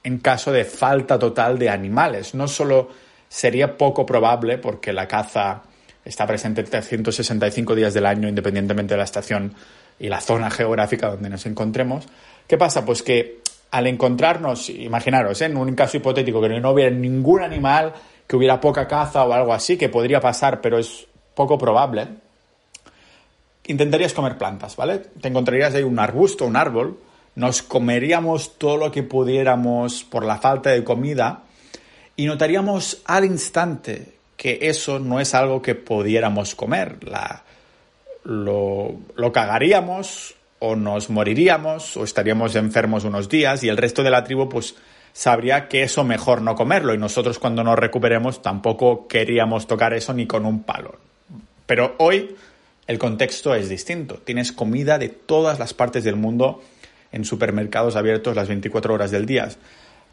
en 0.04 0.18
caso 0.18 0.52
de 0.52 0.66
falta 0.66 1.20
total 1.20 1.60
de 1.60 1.70
animales. 1.70 2.34
No 2.34 2.48
solo 2.48 2.90
sería 3.28 3.78
poco 3.78 4.06
probable, 4.06 4.58
porque 4.58 4.92
la 4.92 5.08
caza 5.08 5.62
está 6.04 6.26
presente 6.26 6.64
365 6.64 7.76
días 7.76 7.94
del 7.94 8.08
año, 8.08 8.28
independientemente 8.28 8.96
de 8.96 8.98
la 8.98 9.04
estación 9.04 9.54
y 10.00 10.10
la 10.10 10.22
zona 10.22 10.50
geográfica 10.50 11.10
donde 11.12 11.30
nos 11.30 11.46
encontremos. 11.46 12.08
¿Qué 12.48 12.58
pasa? 12.58 12.84
Pues 12.84 13.04
que 13.04 13.42
al 13.72 13.86
encontrarnos, 13.86 14.70
imaginaros, 14.70 15.40
¿eh? 15.42 15.46
en 15.46 15.58
un 15.58 15.76
caso 15.76 15.98
hipotético 15.98 16.42
que 16.42 16.60
no 16.60 16.72
hubiera 16.72 16.90
ningún 16.90 17.44
animal, 17.44 17.94
que 18.26 18.36
hubiera 18.36 18.60
poca 18.60 18.88
caza 18.88 19.26
o 19.26 19.34
algo 19.34 19.54
así, 19.54 19.78
que 19.78 19.90
podría 19.90 20.20
pasar, 20.20 20.62
pero 20.62 20.80
es 20.80 21.06
poco 21.36 21.58
probable, 21.58 22.08
intentarías 23.68 24.14
comer 24.14 24.38
plantas, 24.38 24.76
¿vale? 24.76 24.98
Te 24.98 25.28
encontrarías 25.28 25.76
ahí 25.76 25.84
un 25.84 26.00
arbusto, 26.00 26.46
un 26.46 26.56
árbol, 26.56 26.98
nos 27.36 27.62
comeríamos 27.62 28.58
todo 28.58 28.78
lo 28.78 28.92
que 28.92 29.04
pudiéramos 29.04 30.04
por 30.04 30.26
la 30.26 30.38
falta 30.38 30.72
de 30.72 30.84
comida 30.84 31.44
y 32.16 32.26
notaríamos 32.26 33.02
al 33.06 33.26
instante 33.26 34.16
que 34.36 34.60
eso 34.62 35.00
no 35.00 35.20
es 35.20 35.34
algo 35.34 35.62
que 35.62 35.76
pudiéramos 35.76 36.56
comer. 36.56 37.04
La, 37.04 37.44
lo, 38.24 38.96
lo 39.16 39.32
cagaríamos 39.32 40.36
o 40.60 40.76
nos 40.76 41.10
moriríamos 41.10 41.98
o 41.98 42.04
estaríamos 42.04 42.56
enfermos 42.56 43.04
unos 43.06 43.30
días 43.30 43.64
y 43.64 43.70
el 43.70 43.78
resto 43.78 44.04
de 44.04 44.12
la 44.12 44.24
tribu 44.24 44.50
pues 44.50 44.76
sabría 45.14 45.68
que 45.68 45.84
eso 45.84 46.04
mejor 46.04 46.42
no 46.42 46.56
comerlo 46.56 46.94
y 46.94 46.98
nosotros 46.98 47.40
cuando 47.40 47.64
nos 47.64 47.78
recuperemos 47.78 48.42
tampoco 48.42 49.08
queríamos 49.08 49.68
tocar 49.68 49.94
eso 49.94 50.14
ni 50.14 50.28
con 50.28 50.46
un 50.46 50.64
palo. 50.64 50.96
Pero 51.66 51.96
hoy 52.00 52.36
el 52.88 52.98
contexto 52.98 53.54
es 53.54 53.70
distinto. 53.70 54.16
Tienes 54.16 54.52
comida 54.52 54.98
de 54.98 55.10
todas 55.10 55.60
las 55.60 55.74
partes 55.74 56.04
del 56.04 56.16
mundo 56.16 56.62
en 57.12 57.26
supermercados 57.26 57.96
abiertos 57.96 58.36
las 58.36 58.48
24 58.48 58.94
horas 58.94 59.12
del 59.12 59.26
día. 59.26 59.50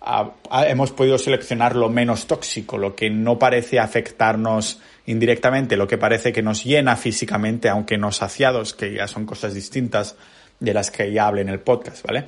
Ah, 0.00 0.32
ah, 0.50 0.66
hemos 0.66 0.92
podido 0.92 1.18
seleccionar 1.18 1.74
lo 1.74 1.88
menos 1.88 2.26
tóxico, 2.26 2.78
lo 2.78 2.94
que 2.94 3.10
no 3.10 3.38
parece 3.38 3.80
afectarnos 3.80 4.80
indirectamente, 5.06 5.76
lo 5.76 5.88
que 5.88 5.98
parece 5.98 6.32
que 6.32 6.42
nos 6.42 6.64
llena 6.64 6.96
físicamente, 6.96 7.68
aunque 7.68 7.98
no 7.98 8.12
saciados, 8.12 8.74
que 8.74 8.94
ya 8.94 9.08
son 9.08 9.26
cosas 9.26 9.54
distintas 9.54 10.16
de 10.60 10.74
las 10.74 10.90
que 10.90 11.12
ya 11.12 11.26
hablé 11.26 11.42
en 11.42 11.48
el 11.48 11.60
podcast, 11.60 12.04
¿vale? 12.06 12.26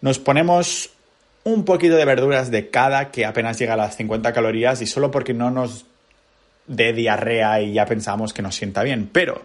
Nos 0.00 0.18
ponemos 0.18 0.90
un 1.44 1.64
poquito 1.64 1.96
de 1.96 2.04
verduras 2.04 2.50
de 2.50 2.70
cada 2.70 3.10
que 3.10 3.26
apenas 3.26 3.58
llega 3.58 3.74
a 3.74 3.76
las 3.76 3.96
50 3.96 4.32
calorías 4.32 4.80
y 4.82 4.86
solo 4.86 5.10
porque 5.10 5.34
no 5.34 5.50
nos 5.50 5.86
dé 6.66 6.92
diarrea 6.92 7.60
y 7.60 7.74
ya 7.74 7.86
pensamos 7.86 8.32
que 8.32 8.42
nos 8.42 8.54
sienta 8.54 8.82
bien, 8.82 9.08
pero 9.12 9.42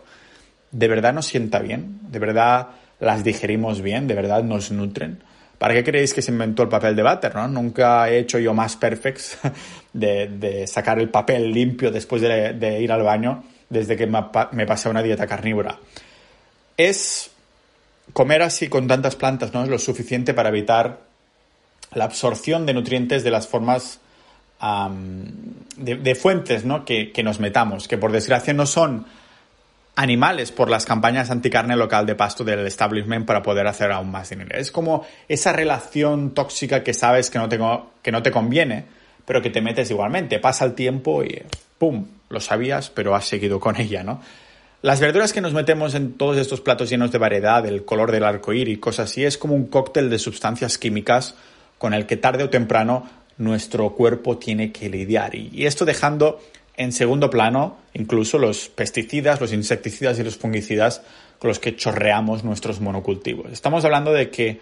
¿de 0.72 0.88
verdad 0.88 1.14
nos 1.14 1.26
sienta 1.26 1.60
bien? 1.60 2.00
¿De 2.10 2.20
verdad 2.20 2.68
las 3.00 3.24
digerimos 3.24 3.82
bien? 3.82 4.08
¿De 4.08 4.16
verdad 4.16 4.44
nos 4.44 4.72
nutren? 4.72 5.24
¿Para 5.58 5.74
qué 5.74 5.84
creéis 5.84 6.14
que 6.14 6.22
se 6.22 6.32
inventó 6.32 6.64
el 6.64 6.70
papel 6.70 6.96
de 6.96 7.04
váter? 7.04 7.36
¿no? 7.36 7.48
Nunca 7.48 8.10
he 8.10 8.20
hecho 8.20 8.38
yo 8.40 8.54
más 8.54 8.76
perfects 8.76 9.38
de, 9.94 10.66
sacar 10.68 11.00
el 11.00 11.10
papel 11.10 11.52
limpio 11.52 11.92
después 11.92 12.22
de, 12.22 12.80
ir 12.82 12.92
al 12.92 13.04
baño 13.04 13.44
desde 13.70 13.98
que 13.98 14.08
me, 14.08 14.66
pasé 14.66 14.90
una 14.90 15.02
dieta 15.02 15.26
carnívora. 15.26 15.80
Es 16.76 17.32
comer 18.14 18.42
así 18.42 18.70
con 18.70 18.88
tantas 18.88 19.16
plantas 19.16 19.54
no 19.54 19.64
es 19.64 19.70
lo 19.70 19.80
suficiente 19.80 20.34
para 20.34 20.50
evitar 20.50 21.00
la 21.94 22.06
absorción 22.06 22.66
de 22.66 22.74
nutrientes 22.74 23.24
de 23.24 23.32
las 23.32 23.48
formas 23.48 24.00
de, 25.78 26.16
fuentes 26.16 26.66
¿no? 26.66 26.86
que, 26.86 27.12
que, 27.12 27.24
nos 27.24 27.40
metamos, 27.40 27.88
que 27.88 27.98
por 27.98 28.12
desgracia 28.12 28.54
no 28.54 28.66
son 28.66 29.06
animales 29.98 30.52
por 30.52 30.70
las 30.70 30.86
campañas 30.86 31.32
anticarne 31.32 31.76
local 31.76 32.06
de 32.06 32.14
pasto 32.14 32.44
del 32.44 32.66
establishment 32.68 33.26
para 33.26 33.42
poder 33.42 33.66
hacer 33.66 33.92
aún 33.92 34.12
más 34.12 34.30
dinero. 34.30 34.56
Es 34.56 34.72
como 34.72 35.06
esa 35.28 35.52
relación 35.54 36.36
tóxica 36.36 36.84
que 36.84 36.94
sabes 36.94 37.32
que 37.32 37.40
no 37.40 37.50
te, 37.50 37.60
que 38.04 38.12
no 38.12 38.22
te 38.22 38.30
conviene, 38.30 38.86
pero 39.26 39.42
que 39.42 39.50
te 39.50 39.60
metes 39.60 39.90
igualmente. 39.90 40.38
Pasa 40.38 40.66
el 40.66 40.76
tiempo 40.76 41.24
y 41.24 41.42
¡pum! 41.80 42.06
Lo 42.30 42.40
sabías, 42.40 42.92
pero 42.92 43.16
has 43.16 43.26
seguido 43.26 43.60
con 43.60 43.82
ella, 43.82 44.04
¿no? 44.04 44.22
Las 44.84 45.00
verduras 45.00 45.34
que 45.34 45.42
nos 45.42 45.54
metemos 45.54 45.96
en 45.96 46.14
todos 46.14 46.38
estos 46.38 46.62
platos 46.62 46.92
llenos 46.92 47.12
de 47.12 47.18
variedad, 47.18 47.66
el 47.66 47.84
color 47.84 48.12
del 48.12 48.24
arco 48.24 48.54
y 48.54 48.78
cosas 48.78 49.10
así, 49.10 49.26
es 49.26 49.40
como 49.40 49.56
un 49.56 49.66
cóctel 49.66 50.12
de 50.12 50.20
sustancias 50.20 50.78
químicas 50.78 51.34
con 51.80 51.96
el 51.96 52.06
que 52.06 52.18
tarde 52.18 52.44
o 52.44 52.52
temprano 52.52 53.10
nuestro 53.40 53.90
cuerpo 53.96 54.38
tiene 54.38 54.72
que 54.72 54.90
lidiar. 54.90 55.34
Y 55.34 55.66
esto 55.66 55.86
dejando 55.86 56.40
en 56.78 56.92
segundo 56.92 57.30
plano 57.30 57.78
incluso 57.94 58.38
los 58.38 58.70
pesticidas, 58.70 59.42
los 59.42 59.52
insecticidas 59.52 60.20
y 60.20 60.24
los 60.24 60.38
fungicidas 60.38 61.02
con 61.40 61.50
los 61.50 61.60
que 61.60 61.76
chorreamos 61.76 62.44
nuestros 62.44 62.80
monocultivos. 62.80 63.52
Estamos 63.52 63.84
hablando 63.84 64.14
de 64.14 64.30
que 64.30 64.60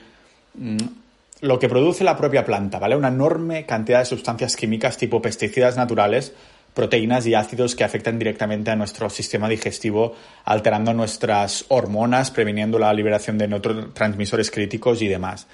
mm, 0.55 0.77
lo 1.41 1.59
que 1.59 1.69
produce 1.69 2.03
la 2.03 2.17
propia 2.17 2.45
planta, 2.45 2.79
¿vale? 2.79 2.95
Una 2.95 3.09
enorme 3.09 3.65
cantidad 3.65 3.99
de 3.99 4.05
sustancias 4.05 4.55
químicas 4.55 4.97
tipo 4.97 5.21
pesticidas 5.21 5.77
naturales, 5.77 6.33
proteínas 6.73 7.25
y 7.25 7.33
ácidos 7.33 7.75
que 7.75 7.83
afectan 7.83 8.17
directamente 8.17 8.71
a 8.71 8.75
nuestro 8.75 9.09
sistema 9.09 9.47
digestivo, 9.47 10.15
alterando 10.43 10.93
nuestras 10.93 11.65
hormonas, 11.69 12.31
previniendo 12.31 12.79
la 12.79 12.93
liberación 12.93 13.37
de 13.37 13.47
neurotransmisores 13.47 14.51
críticos 14.51 15.01
y 15.01 15.07
demás. 15.07 15.47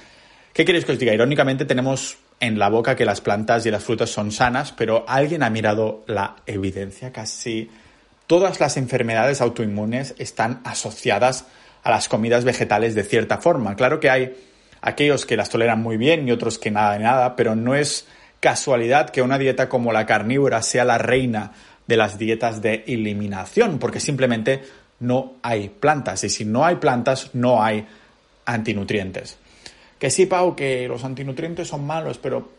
¿Qué 0.53 0.65
queréis 0.65 0.86
que 0.86 0.94
os 0.94 1.00
diga? 1.00 1.13
Irónicamente 1.13 1.65
tenemos 1.65 2.18
en 2.41 2.60
la 2.60 2.69
boca 2.69 2.95
que 2.95 3.05
las 3.05 3.21
plantas 3.21 3.65
y 3.65 3.71
las 3.71 3.83
frutas 3.83 4.10
son 4.10 4.31
sanas, 4.31 4.74
pero 4.74 5.05
alguien 5.07 5.43
ha 5.43 5.50
mirado 5.50 6.03
la 6.07 6.38
evidencia. 6.48 7.13
Casi 7.13 7.69
todas 8.27 8.60
las 8.60 8.77
enfermedades 8.77 9.41
autoinmunes 9.41 10.15
están 10.17 10.60
asociadas 10.65 11.45
a 11.83 11.91
las 11.91 12.10
comidas 12.10 12.43
vegetales 12.43 12.95
de 12.95 13.03
cierta 13.03 13.38
forma. 13.38 13.75
Claro 13.75 14.00
que 14.00 14.10
hay 14.10 14.36
aquellos 14.81 15.27
que 15.27 15.38
las 15.38 15.50
toleran 15.50 15.81
muy 15.81 15.98
bien 15.98 16.27
y 16.27 16.31
otros 16.31 16.57
que 16.57 16.71
nada 16.71 16.93
de 16.93 17.03
nada, 17.03 17.36
pero 17.36 17.55
no 17.55 17.75
es 17.75 18.07
casualidad 18.39 19.12
que 19.12 19.21
una 19.21 19.38
dieta 19.38 19.69
como 19.69 19.93
la 19.93 20.07
carnívora 20.07 20.63
sea 20.63 20.83
la 20.83 20.98
reina 20.98 21.51
de 21.86 21.95
las 21.95 22.17
dietas 22.17 22.62
de 22.63 22.83
eliminación, 22.88 23.77
porque 23.77 24.00
simplemente 24.00 24.63
no 25.00 25.33
hay 25.43 25.69
plantas 25.69 26.24
y 26.24 26.29
si 26.29 26.43
no 26.43 26.65
hay 26.65 26.77
plantas 26.77 27.29
no 27.33 27.63
hay 27.63 27.86
antinutrientes. 28.45 29.38
Que 30.01 30.10
sí, 30.10 30.25
Pau, 30.25 30.55
que 30.55 30.88
los 30.88 31.03
antinutrientes 31.03 31.67
son 31.67 31.86
malos, 31.86 32.17
pero 32.17 32.50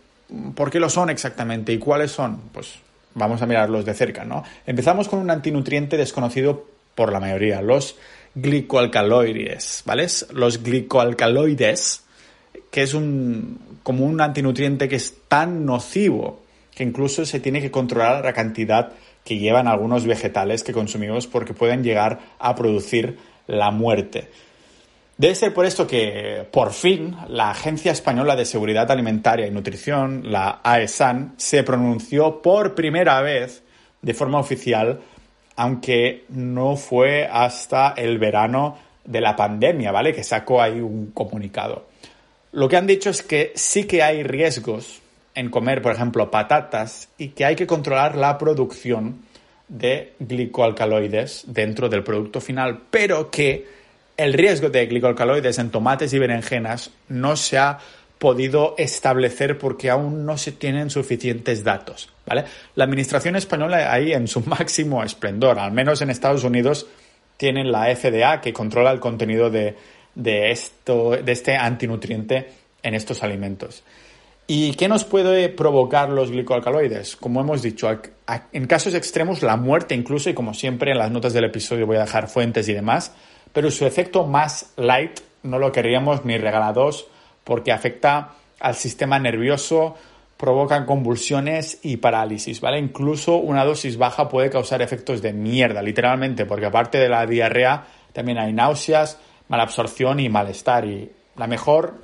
¿por 0.54 0.70
qué 0.70 0.78
lo 0.78 0.88
son 0.88 1.10
exactamente 1.10 1.72
y 1.72 1.78
cuáles 1.78 2.12
son? 2.12 2.40
Pues 2.52 2.74
vamos 3.14 3.42
a 3.42 3.46
mirarlos 3.46 3.84
de 3.84 3.94
cerca, 3.94 4.24
¿no? 4.24 4.44
Empezamos 4.64 5.08
con 5.08 5.18
un 5.18 5.28
antinutriente 5.28 5.96
desconocido 5.96 6.68
por 6.94 7.10
la 7.10 7.18
mayoría, 7.18 7.60
los 7.60 7.96
glicoalcaloides, 8.36 9.82
¿vale? 9.84 10.06
Los 10.32 10.62
glicoalcaloides, 10.62 12.04
que 12.70 12.82
es 12.82 12.94
un, 12.94 13.58
como 13.82 14.06
un 14.06 14.20
antinutriente 14.20 14.88
que 14.88 14.94
es 14.94 15.12
tan 15.26 15.66
nocivo 15.66 16.44
que 16.72 16.84
incluso 16.84 17.26
se 17.26 17.40
tiene 17.40 17.60
que 17.60 17.72
controlar 17.72 18.24
la 18.24 18.34
cantidad 18.34 18.92
que 19.24 19.38
llevan 19.38 19.66
algunos 19.66 20.06
vegetales 20.06 20.62
que 20.62 20.72
consumimos 20.72 21.26
porque 21.26 21.54
pueden 21.54 21.82
llegar 21.82 22.20
a 22.38 22.54
producir 22.54 23.18
la 23.48 23.72
muerte. 23.72 24.28
Debe 25.22 25.36
ser 25.36 25.54
por 25.54 25.66
esto 25.66 25.86
que, 25.86 26.48
por 26.50 26.72
fin, 26.72 27.16
la 27.28 27.50
Agencia 27.50 27.92
Española 27.92 28.34
de 28.34 28.44
Seguridad 28.44 28.90
Alimentaria 28.90 29.46
y 29.46 29.52
Nutrición, 29.52 30.32
la 30.32 30.60
AESAN, 30.64 31.34
se 31.36 31.62
pronunció 31.62 32.42
por 32.42 32.74
primera 32.74 33.22
vez 33.22 33.62
de 34.00 34.14
forma 34.14 34.40
oficial, 34.40 34.98
aunque 35.54 36.24
no 36.28 36.74
fue 36.74 37.28
hasta 37.30 37.94
el 37.96 38.18
verano 38.18 38.76
de 39.04 39.20
la 39.20 39.36
pandemia, 39.36 39.92
¿vale? 39.92 40.12
Que 40.12 40.24
sacó 40.24 40.60
ahí 40.60 40.80
un 40.80 41.12
comunicado. 41.12 41.86
Lo 42.50 42.68
que 42.68 42.76
han 42.76 42.88
dicho 42.88 43.08
es 43.08 43.22
que 43.22 43.52
sí 43.54 43.84
que 43.84 44.02
hay 44.02 44.24
riesgos 44.24 45.02
en 45.36 45.50
comer, 45.50 45.82
por 45.82 45.92
ejemplo, 45.92 46.32
patatas 46.32 47.10
y 47.16 47.28
que 47.28 47.44
hay 47.44 47.54
que 47.54 47.68
controlar 47.68 48.16
la 48.16 48.38
producción 48.38 49.22
de 49.68 50.14
glicoalcaloides 50.18 51.44
dentro 51.46 51.88
del 51.88 52.02
producto 52.02 52.40
final, 52.40 52.82
pero 52.90 53.30
que 53.30 53.81
el 54.22 54.32
riesgo 54.32 54.70
de 54.70 54.86
glicoalcaloides 54.86 55.58
en 55.58 55.70
tomates 55.70 56.12
y 56.12 56.18
berenjenas 56.18 56.90
no 57.08 57.36
se 57.36 57.58
ha 57.58 57.78
podido 58.18 58.76
establecer 58.78 59.58
porque 59.58 59.90
aún 59.90 60.24
no 60.24 60.38
se 60.38 60.52
tienen 60.52 60.90
suficientes 60.90 61.64
datos. 61.64 62.08
¿vale? 62.24 62.44
La 62.76 62.84
administración 62.84 63.34
española 63.34 63.92
ahí 63.92 64.12
en 64.12 64.28
su 64.28 64.40
máximo 64.46 65.02
esplendor, 65.02 65.58
al 65.58 65.72
menos 65.72 66.02
en 66.02 66.10
Estados 66.10 66.44
Unidos, 66.44 66.86
tienen 67.36 67.72
la 67.72 67.94
FDA 67.96 68.40
que 68.40 68.52
controla 68.52 68.92
el 68.92 69.00
contenido 69.00 69.50
de, 69.50 69.74
esto, 70.14 71.10
de 71.10 71.32
este 71.32 71.56
antinutriente 71.56 72.48
en 72.80 72.94
estos 72.94 73.24
alimentos. 73.24 73.82
¿Y 74.46 74.74
qué 74.74 74.86
nos 74.86 75.04
puede 75.04 75.48
provocar 75.48 76.10
los 76.10 76.30
glicoalcaloides? 76.30 77.16
Como 77.16 77.40
hemos 77.40 77.62
dicho, 77.62 77.88
en 78.52 78.66
casos 78.66 78.94
extremos 78.94 79.42
la 79.42 79.56
muerte 79.56 79.96
incluso, 79.96 80.30
y 80.30 80.34
como 80.34 80.54
siempre 80.54 80.92
en 80.92 80.98
las 80.98 81.10
notas 81.10 81.32
del 81.32 81.44
episodio 81.44 81.86
voy 81.86 81.96
a 81.96 82.02
dejar 82.02 82.28
fuentes 82.28 82.68
y 82.68 82.74
demás, 82.74 83.12
pero 83.52 83.70
su 83.70 83.86
efecto 83.86 84.26
más 84.26 84.72
light 84.76 85.20
no 85.42 85.58
lo 85.58 85.72
queríamos 85.72 86.24
ni 86.24 86.38
regalados 86.38 87.06
porque 87.44 87.72
afecta 87.72 88.32
al 88.60 88.74
sistema 88.74 89.18
nervioso, 89.18 89.96
provoca 90.36 90.86
convulsiones 90.86 91.80
y 91.82 91.96
parálisis, 91.98 92.60
¿vale? 92.60 92.78
Incluso 92.78 93.36
una 93.36 93.64
dosis 93.64 93.96
baja 93.96 94.28
puede 94.28 94.50
causar 94.50 94.82
efectos 94.82 95.22
de 95.22 95.32
mierda, 95.32 95.82
literalmente, 95.82 96.46
porque 96.46 96.66
aparte 96.66 96.98
de 96.98 97.08
la 97.08 97.26
diarrea 97.26 97.84
también 98.12 98.38
hay 98.38 98.52
náuseas, 98.52 99.18
malabsorción 99.48 100.20
y 100.20 100.28
malestar. 100.28 100.84
Y 100.84 101.10
la 101.36 101.46
mejor 101.46 101.94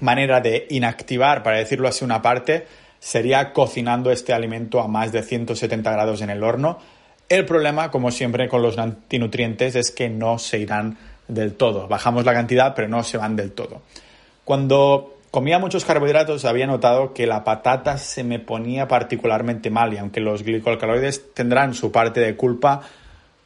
manera 0.00 0.40
de 0.40 0.66
inactivar, 0.70 1.42
para 1.42 1.58
decirlo 1.58 1.88
así, 1.88 2.04
una 2.04 2.22
parte, 2.22 2.66
sería 3.00 3.52
cocinando 3.52 4.10
este 4.10 4.32
alimento 4.32 4.80
a 4.80 4.88
más 4.88 5.12
de 5.12 5.22
170 5.22 5.90
grados 5.90 6.20
en 6.20 6.30
el 6.30 6.42
horno 6.42 6.78
el 7.28 7.44
problema, 7.44 7.90
como 7.90 8.10
siempre 8.10 8.48
con 8.48 8.62
los 8.62 8.78
antinutrientes, 8.78 9.76
es 9.76 9.90
que 9.90 10.08
no 10.08 10.38
se 10.38 10.58
irán 10.58 10.96
del 11.28 11.54
todo. 11.54 11.86
Bajamos 11.88 12.24
la 12.24 12.32
cantidad, 12.32 12.74
pero 12.74 12.88
no 12.88 13.02
se 13.02 13.18
van 13.18 13.36
del 13.36 13.52
todo. 13.52 13.82
Cuando 14.44 15.18
comía 15.30 15.58
muchos 15.58 15.84
carbohidratos 15.84 16.46
había 16.46 16.66
notado 16.66 17.12
que 17.12 17.26
la 17.26 17.44
patata 17.44 17.98
se 17.98 18.24
me 18.24 18.38
ponía 18.38 18.88
particularmente 18.88 19.68
mal 19.70 19.92
y 19.92 19.98
aunque 19.98 20.20
los 20.20 20.42
glicoalcaloides 20.42 21.34
tendrán 21.34 21.74
su 21.74 21.92
parte 21.92 22.20
de 22.20 22.34
culpa, 22.34 22.80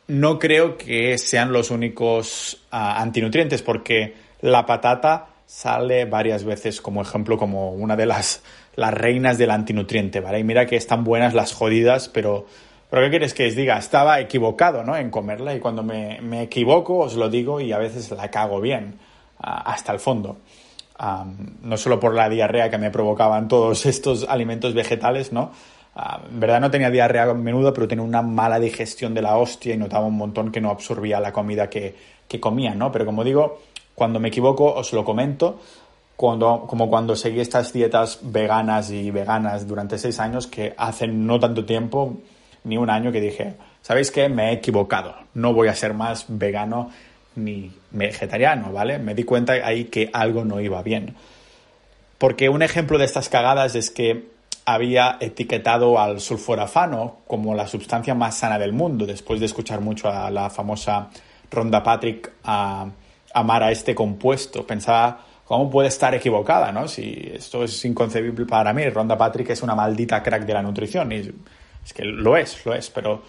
no 0.07 0.39
creo 0.39 0.77
que 0.77 1.19
sean 1.19 1.53
los 1.53 1.71
únicos 1.71 2.63
ah, 2.71 3.01
antinutrientes 3.01 3.63
porque 3.63 4.15
la 4.41 4.65
patata 4.65 5.27
sale 5.47 6.05
varias 6.05 6.45
veces 6.45 6.81
como 6.81 7.03
ejemplo 7.03 7.37
como 7.37 7.73
una 7.73 7.97
de 7.97 8.07
las, 8.07 8.43
las 8.75 8.95
reinas 8.95 9.39
del 9.39 9.51
antinutriente, 9.51 10.21
¿vale? 10.21 10.39
Y 10.39 10.45
mira 10.45 10.67
que 10.67 10.77
están 10.77 11.05
buenas 11.05 11.35
las 11.35 11.53
jodidas, 11.53 12.09
pero 12.09 12.47
pero 12.93 13.05
¿qué 13.07 13.11
quieres 13.13 13.33
que 13.33 13.49
os 13.49 13.57
diga? 13.57 13.79
Estaba 13.79 14.21
equivocado 14.21 14.85
¿no? 14.85 14.95
en 14.95 15.09
comerla 15.09 15.55
y 15.55 15.61
cuando 15.61 15.83
me, 15.83 16.43
equivoco 16.43 16.99
os 16.99 17.15
lo 17.15 17.31
digo 17.31 17.59
y 17.59 17.73
a 17.73 17.79
veces 17.79 18.11
la 18.11 18.31
cago 18.31 18.61
bien, 18.61 18.99
hasta 19.39 19.95
el 19.95 19.99
fondo. 19.99 20.37
no 21.63 21.77
solo 21.79 21.99
por 21.99 22.15
la 22.15 22.29
diarrea 22.29 22.69
que 22.69 22.77
me 22.77 22.91
provocaban 22.91 23.49
todos 23.49 23.87
estos 23.95 24.29
alimentos 24.29 24.75
vegetales, 24.75 25.33
¿no? 25.33 25.53
en 26.31 26.39
verdad 26.39 26.61
no 26.61 26.71
tenía 26.71 26.91
diarrea 26.91 27.31
a 27.31 27.33
menudo, 27.33 27.73
pero 27.73 27.89
tenía 27.89 28.05
una 28.05 28.21
mala 28.21 28.61
digestión 28.61 29.15
de 29.15 29.23
la 29.23 29.39
hostia 29.39 29.73
y 29.73 29.79
notaba 29.79 30.05
un 30.05 30.19
montón 30.19 30.53
que 30.53 30.61
no 30.61 30.69
absorbía 30.69 31.19
la 31.19 31.33
comida 31.33 31.71
que, 31.71 31.97
que 32.29 32.41
comía, 32.41 32.75
¿no? 32.75 32.93
Pero 32.93 33.07
como 33.07 33.25
digo, 33.25 33.61
cuando 33.95 34.21
me 34.21 34.29
equivoco 34.29 34.71
os 34.71 34.93
lo 34.93 35.03
comento, 35.03 35.61
cuando, 36.15 36.67
como 36.67 36.91
cuando 36.91 37.17
seguí 37.17 37.41
estas 37.41 37.73
dietas 37.73 38.19
veganas 38.21 38.91
y 38.91 39.11
veganas 39.11 39.67
durante 39.67 39.97
seis 39.97 40.21
años 40.21 40.47
que 40.47 40.75
hace 40.77 41.07
no 41.07 41.41
tanto 41.41 41.65
tiempo 41.65 42.19
ni 42.65 42.77
un 42.77 42.91
año 42.91 43.13
que 43.13 43.21
dije, 43.21 43.55
¿sabéis 43.83 44.11
qué? 44.11 44.29
Me 44.29 44.51
he 44.51 44.53
equivocado, 44.53 45.15
no 45.35 45.53
voy 45.53 45.69
a 45.69 45.75
ser 45.75 45.95
más 45.95 46.27
vegano 46.29 46.91
ni 47.37 47.73
vegetariano, 47.91 48.73
¿vale? 48.73 48.99
Me 48.99 49.15
di 49.15 49.25
cuenta 49.25 49.53
ahí 49.53 49.85
que 49.85 50.11
algo 50.13 50.45
no 50.45 50.61
iba 50.61 50.83
bien. 50.83 51.15
Porque 52.19 52.49
un 52.49 52.63
ejemplo 52.63 52.99
de 52.99 53.05
estas 53.05 53.29
cagadas 53.29 53.75
es 53.75 53.91
que 53.91 54.31
había 54.65 55.17
etiquetado 55.21 55.99
al 55.99 56.21
sulforafano 56.21 57.17
como 57.27 57.55
la 57.55 57.67
sustancia 57.67 58.15
más 58.15 58.37
sana 58.37 58.59
del 58.59 58.73
mundo, 58.73 59.07
después 59.07 59.41
de 59.41 59.47
escuchar 59.47 59.81
mucho 59.81 60.09
a 60.09 60.31
la 60.31 60.51
famosa 60.51 61.11
Ronda 61.51 61.83
Patrick 61.83 62.31
a 62.45 62.87
amar 63.35 63.63
a 63.63 63.73
este 63.73 63.95
compuesto. 63.95 64.65
Pensaba, 64.67 65.21
¿cómo 65.45 65.69
puede 65.69 65.89
estar 65.89 66.15
equivocada, 66.15 66.71
no? 66.71 66.87
Si 66.87 67.33
esto 67.35 67.65
es 67.65 67.85
inconcebible 67.85 68.47
para 68.47 68.73
mí. 68.73 68.89
Ronda 68.89 69.19
Patrick 69.19 69.51
es 69.51 69.63
una 69.63 69.75
maldita 69.75 70.23
crack 70.23 70.45
de 70.45 70.55
la 70.55 70.63
nutrición 70.63 71.11
y 71.13 71.31
es 71.85 71.93
que 71.93 72.05
lo 72.05 72.37
es, 72.37 72.65
lo 72.65 72.75
es, 72.75 72.91
pero 72.91 73.23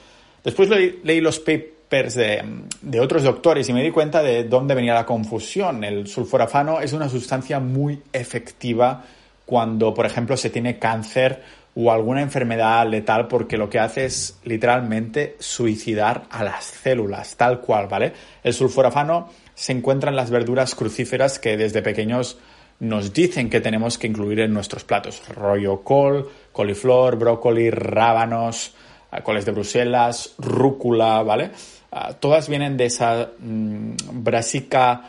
después 0.44 0.70
leí, 0.70 1.22
los 1.22 1.40
papers 1.40 2.16
de, 2.16 2.44
de, 2.82 3.00
otros 3.00 3.24
doctores 3.24 3.68
y 3.70 3.74
me 3.74 3.84
di 3.84 3.92
cuenta 3.92 4.22
de 4.22 4.44
dónde 4.44 4.76
venía 4.76 4.94
la 4.94 5.06
confusión. 5.06 5.84
El 5.84 6.08
sulforafano 6.08 6.80
es 6.80 6.94
una 6.94 7.10
sustancia 7.10 7.60
muy 7.60 8.02
efectiva 8.12 9.04
cuando, 9.46 9.94
por 9.94 10.06
ejemplo, 10.06 10.38
se 10.38 10.50
tiene 10.50 10.80
cáncer 10.80 11.42
o 11.76 11.92
alguna 11.92 12.22
enfermedad 12.22 12.88
letal 12.88 13.28
porque 13.28 13.58
lo 13.58 13.70
que 13.70 13.80
hace 13.80 14.06
es 14.06 14.40
literalmente 14.44 15.36
suicidar 15.40 16.24
a 16.30 16.44
las 16.44 16.66
células, 16.66 17.36
tal 17.36 17.62
cual, 17.62 17.88
¿vale? 17.88 18.14
El 18.44 18.54
sulforafano 18.54 19.30
se 19.56 19.72
encuentra 19.72 20.10
en 20.10 20.16
las 20.16 20.30
verduras 20.30 20.76
crucíferas 20.76 21.40
que 21.40 21.58
desde 21.58 21.82
pequeños 21.82 22.38
nos 22.84 23.14
dicen 23.14 23.50
que 23.50 23.62
tenemos 23.62 23.98
que 23.98 24.08
incluir 24.08 24.42
en 24.42 24.54
nuestros 24.54 24.84
platos. 24.84 25.22
Rollo 25.30 25.82
col, 25.84 26.30
coliflor, 26.52 27.16
brócoli, 27.16 27.70
rábanos, 27.70 28.74
ah, 29.10 29.22
coles 29.22 29.46
de 29.46 29.54
Bruselas, 29.54 30.36
rúcula, 30.38 31.24
¿vale? 31.24 31.52
Ah, 31.94 32.14
todas 32.20 32.50
vienen 32.50 32.76
de 32.76 32.86
esa 32.86 33.32
mm, 33.40 33.96
brasica 34.12 35.02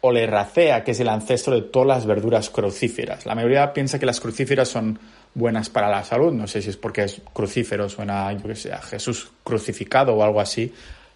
oleracea, 0.00 0.82
que 0.82 0.90
es 0.90 0.98
el 0.98 1.08
ancestro 1.08 1.54
de 1.54 1.62
todas 1.62 1.86
las 1.86 2.06
verduras 2.06 2.50
crucíferas. 2.50 3.24
La 3.26 3.36
mayoría 3.36 3.72
piensa 3.72 4.00
que 4.00 4.06
las 4.06 4.18
crucíferas 4.18 4.68
son 4.68 4.98
buenas 5.32 5.70
para 5.70 5.88
la 5.88 6.02
salud. 6.02 6.32
No 6.32 6.48
sé 6.48 6.60
si 6.60 6.70
es 6.70 6.76
porque 6.76 7.04
es 7.04 7.22
crucífero, 7.32 7.88
suena, 7.88 8.32
yo 8.32 8.42
que 8.42 8.56
sé, 8.56 8.72
a 8.72 8.82
Jesús 8.82 9.30
crucificado 9.44 10.14
o 10.14 10.24
algo 10.24 10.40
así. 10.40 10.72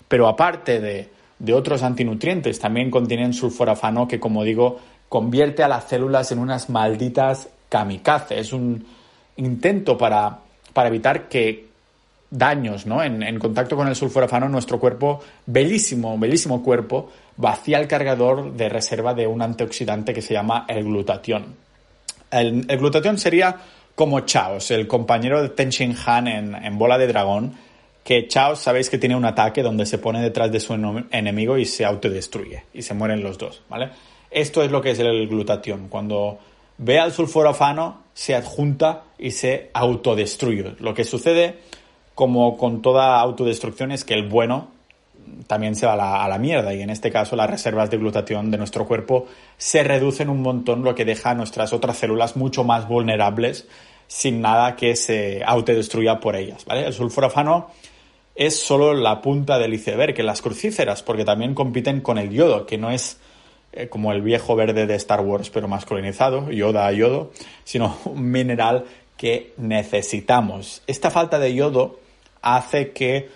Pero 0.06 0.28
aparte 0.28 0.80
de, 0.80 1.09
de 1.40 1.54
otros 1.54 1.83
antinutrientes, 1.83 2.61
también 2.61 2.90
contienen 2.90 3.33
sulforafano 3.33 4.06
que, 4.06 4.21
como 4.21 4.44
digo, 4.44 4.78
convierte 5.08 5.62
a 5.62 5.68
las 5.68 5.84
células 5.84 6.32
en 6.32 6.38
unas 6.38 6.70
malditas 6.70 7.49
kamikaze. 7.68 8.38
Es 8.38 8.52
un 8.52 8.87
intento 9.37 9.99
para, 9.99 10.38
para 10.73 10.88
evitar 10.88 11.28
que 11.28 11.68
daños 12.30 12.84
¿no? 12.84 13.02
en, 13.02 13.38
contacto 13.38 13.76
con 13.76 13.87
el 13.88 13.94
sulforafano 13.94 14.49
nuestro 14.49 14.80
cuerpo, 14.80 15.20
bellísimo, 15.46 16.18
bellísimo 16.18 16.62
cuerpo, 16.62 17.11
vacía 17.37 17.78
el 17.78 17.87
cargador 17.87 18.52
de 18.54 18.68
reserva 18.68 19.14
de 19.14 19.26
un 19.26 19.40
antioxidante 19.40 20.12
que 20.12 20.23
se 20.23 20.34
llama 20.34 20.66
el 20.68 20.84
glutatión. 20.84 21.54
El, 22.30 22.66
glutatión 22.66 23.18
sería 23.18 23.56
como 23.94 24.20
Chaos, 24.20 24.73
el 24.73 24.88
compañero 24.88 25.40
de 25.40 25.50
Ten 25.50 25.70
Shin 25.70 25.96
Han 26.04 26.26
en, 26.26 26.54
en 26.56 26.76
Bola 26.76 26.99
de 26.99 27.06
Dragón, 27.06 27.54
que 28.02 28.26
Chaos 28.26 28.58
sabéis 28.58 28.90
que 28.90 28.99
tiene 28.99 29.14
un 29.14 29.25
ataque 29.25 29.62
donde 29.62 29.87
se 29.87 29.99
pone 29.99 30.20
detrás 30.20 30.50
de 30.50 30.58
su 30.58 30.75
enemigo 31.11 31.56
y 31.56 31.64
se 31.64 31.84
autodestruye 31.84 32.64
y 32.75 32.82
se 32.82 32.94
mueren 32.94 33.23
los 33.23 33.38
dos, 33.38 33.62
¿vale? 33.68 33.90
Esto 34.35 34.64
es 34.64 34.73
lo 34.73 34.83
que 34.83 34.91
es 34.91 34.99
el 34.99 35.29
glutatión. 35.29 35.87
Cuando 35.88 36.38
ve 36.79 36.99
al 36.99 37.12
sulforafano, 37.12 38.03
se 38.14 38.35
adjunta 38.35 39.05
y 39.17 39.31
se 39.31 39.71
autodestruye. 39.73 40.75
Lo 40.81 40.93
que 40.93 41.05
sucede, 41.05 41.61
como 42.17 42.57
con 42.57 42.83
toda 42.83 43.21
autodestrucción, 43.21 43.93
es 43.93 44.05
que 44.05 44.14
el 44.14 44.29
bueno 44.29 44.75
también 45.47 45.76
se 45.76 45.87
va 45.87 46.25
a 46.25 46.29
la, 46.29 46.38
mierda 46.38 46.75
y 46.75 46.83
en 46.83 46.91
este 46.91 47.12
caso 47.12 47.37
las 47.37 47.49
reservas 47.49 47.91
de 47.91 47.97
glutatión 47.97 48.50
de 48.50 48.59
nuestro 48.59 48.87
cuerpo 48.87 49.26
se 49.57 49.85
reducen 49.85 50.29
un 50.29 50.43
montón, 50.43 50.83
lo 50.83 50.97
que 50.97 51.05
deja 51.05 51.31
a 51.31 51.35
nuestras 51.35 51.73
otras 51.73 51.97
células 51.97 52.37
mucho 52.37 52.64
más 52.64 52.88
vulnerables 52.88 53.69
sin 54.09 54.41
nada 54.41 54.76
que 54.76 54.97
se 54.97 55.43
autodestruya 55.45 56.19
por 56.19 56.35
ellas. 56.35 56.67
El 56.69 56.93
sulforafano 56.93 57.71
es 58.35 58.59
solo 58.59 58.95
la 58.95 59.23
punta 59.23 59.59
del 59.59 59.75
iceberg 59.75 60.19
en 60.19 60.26
las 60.26 60.43
crucíferas 60.43 61.03
porque 61.03 61.25
también 61.25 61.55
compiten 61.55 62.00
con 62.00 62.19
el 62.19 62.31
yodo, 62.31 62.67
que 62.67 62.79
no 62.79 62.91
es 62.91 63.19
eh, 63.76 63.88
como 63.88 64.12
el 64.12 64.23
viejo 64.23 64.54
verde 64.54 64.87
de 64.87 64.95
Star 64.95 65.21
Wars 65.21 65.50
pero 65.50 65.66
masculinizado, 65.66 66.49
yoda 66.50 66.87
a 66.87 66.93
yodo, 66.93 67.33
sino 67.64 67.99
un 68.04 68.31
mineral 68.31 68.85
que 69.16 69.52
necesitamos. 69.57 70.83
Esta 70.87 71.11
falta 71.11 71.40
de 71.40 71.54
yodo 71.54 71.99
hace 72.40 72.93
que 72.93 73.28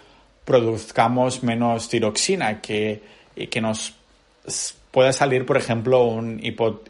produzcamos 0.44 1.42
menos 1.42 1.88
tiroxina, 1.88 2.60
que, 2.60 3.02
que 3.50 3.60
nos 3.60 3.94
pueda 4.90 5.12
salir, 5.12 5.44
por 5.44 5.56
ejemplo, 5.56 6.04
un 6.04 6.40
hipo, 6.42 6.82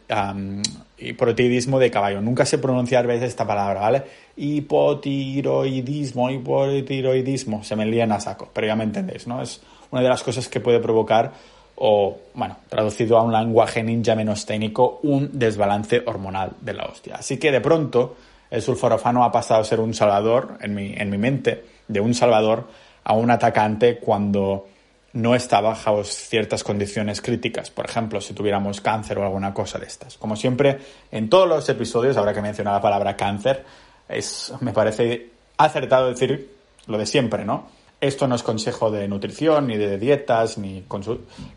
hipotiroidismo 0.97 1.79
de 1.79 1.91
caballo. 1.91 2.21
Nunca 2.21 2.45
sé 2.45 2.57
pronunciar 2.57 3.07
veces 3.07 3.29
esta 3.29 3.47
palabra, 3.47 3.81
¿vale? 3.81 4.03
Hipotiroidismo, 4.37 6.29
hipotiroidismo, 6.29 7.63
se 7.63 7.75
me 7.75 7.85
lían 7.85 8.11
a 8.11 8.19
saco, 8.19 8.49
pero 8.53 8.67
ya 8.67 8.75
me 8.75 8.83
entendéis, 8.83 9.27
¿no? 9.27 9.41
Es 9.41 9.61
una 9.91 10.01
de 10.01 10.09
las 10.09 10.23
cosas 10.23 10.47
que 10.47 10.59
puede 10.59 10.79
provocar, 10.79 11.33
o, 11.79 12.17
bueno, 12.33 12.57
traducido 12.67 13.17
a 13.17 13.23
un 13.23 13.31
lenguaje 13.31 13.81
ninja 13.81 14.15
menos 14.15 14.45
técnico, 14.45 14.99
un 15.03 15.29
desbalance 15.33 16.03
hormonal 16.05 16.51
de 16.59 16.73
la 16.73 16.85
hostia. 16.85 17.15
Así 17.15 17.37
que 17.37 17.51
de 17.51 17.61
pronto 17.61 18.17
el 18.51 18.61
sulforafano 18.61 19.23
ha 19.23 19.31
pasado 19.31 19.61
a 19.61 19.63
ser 19.63 19.79
un 19.79 19.93
salvador 19.93 20.57
en 20.61 20.75
mi, 20.75 20.93
en 20.95 21.09
mi 21.09 21.17
mente, 21.17 21.63
de 21.87 21.99
un 22.01 22.13
salvador 22.13 22.67
a 23.03 23.13
un 23.13 23.31
atacante 23.31 23.97
cuando 23.97 24.67
no 25.13 25.35
está 25.35 25.61
bajo 25.61 26.03
ciertas 26.03 26.63
condiciones 26.63 27.21
críticas, 27.21 27.71
por 27.71 27.85
ejemplo, 27.85 28.21
si 28.21 28.33
tuviéramos 28.33 28.81
cáncer 28.81 29.17
o 29.17 29.23
alguna 29.23 29.53
cosa 29.53 29.79
de 29.79 29.87
estas. 29.87 30.17
Como 30.17 30.35
siempre, 30.35 30.79
en 31.11 31.29
todos 31.29 31.47
los 31.47 31.67
episodios, 31.69 32.17
ahora 32.17 32.33
que 32.33 32.41
menciona 32.41 32.73
la 32.73 32.81
palabra 32.81 33.15
cáncer, 33.15 33.63
es, 34.07 34.53
me 34.59 34.73
parece 34.73 35.29
acertado 35.57 36.09
decir 36.09 36.55
lo 36.87 36.97
de 36.97 37.05
siempre, 37.05 37.45
¿no? 37.45 37.78
Esto 38.01 38.27
no 38.27 38.35
es 38.35 38.43
consejo 38.43 38.89
de 38.89 39.07
nutrición, 39.07 39.67
ni 39.67 39.77
de 39.77 39.97
dietas, 39.97 40.57
ni 40.57 40.85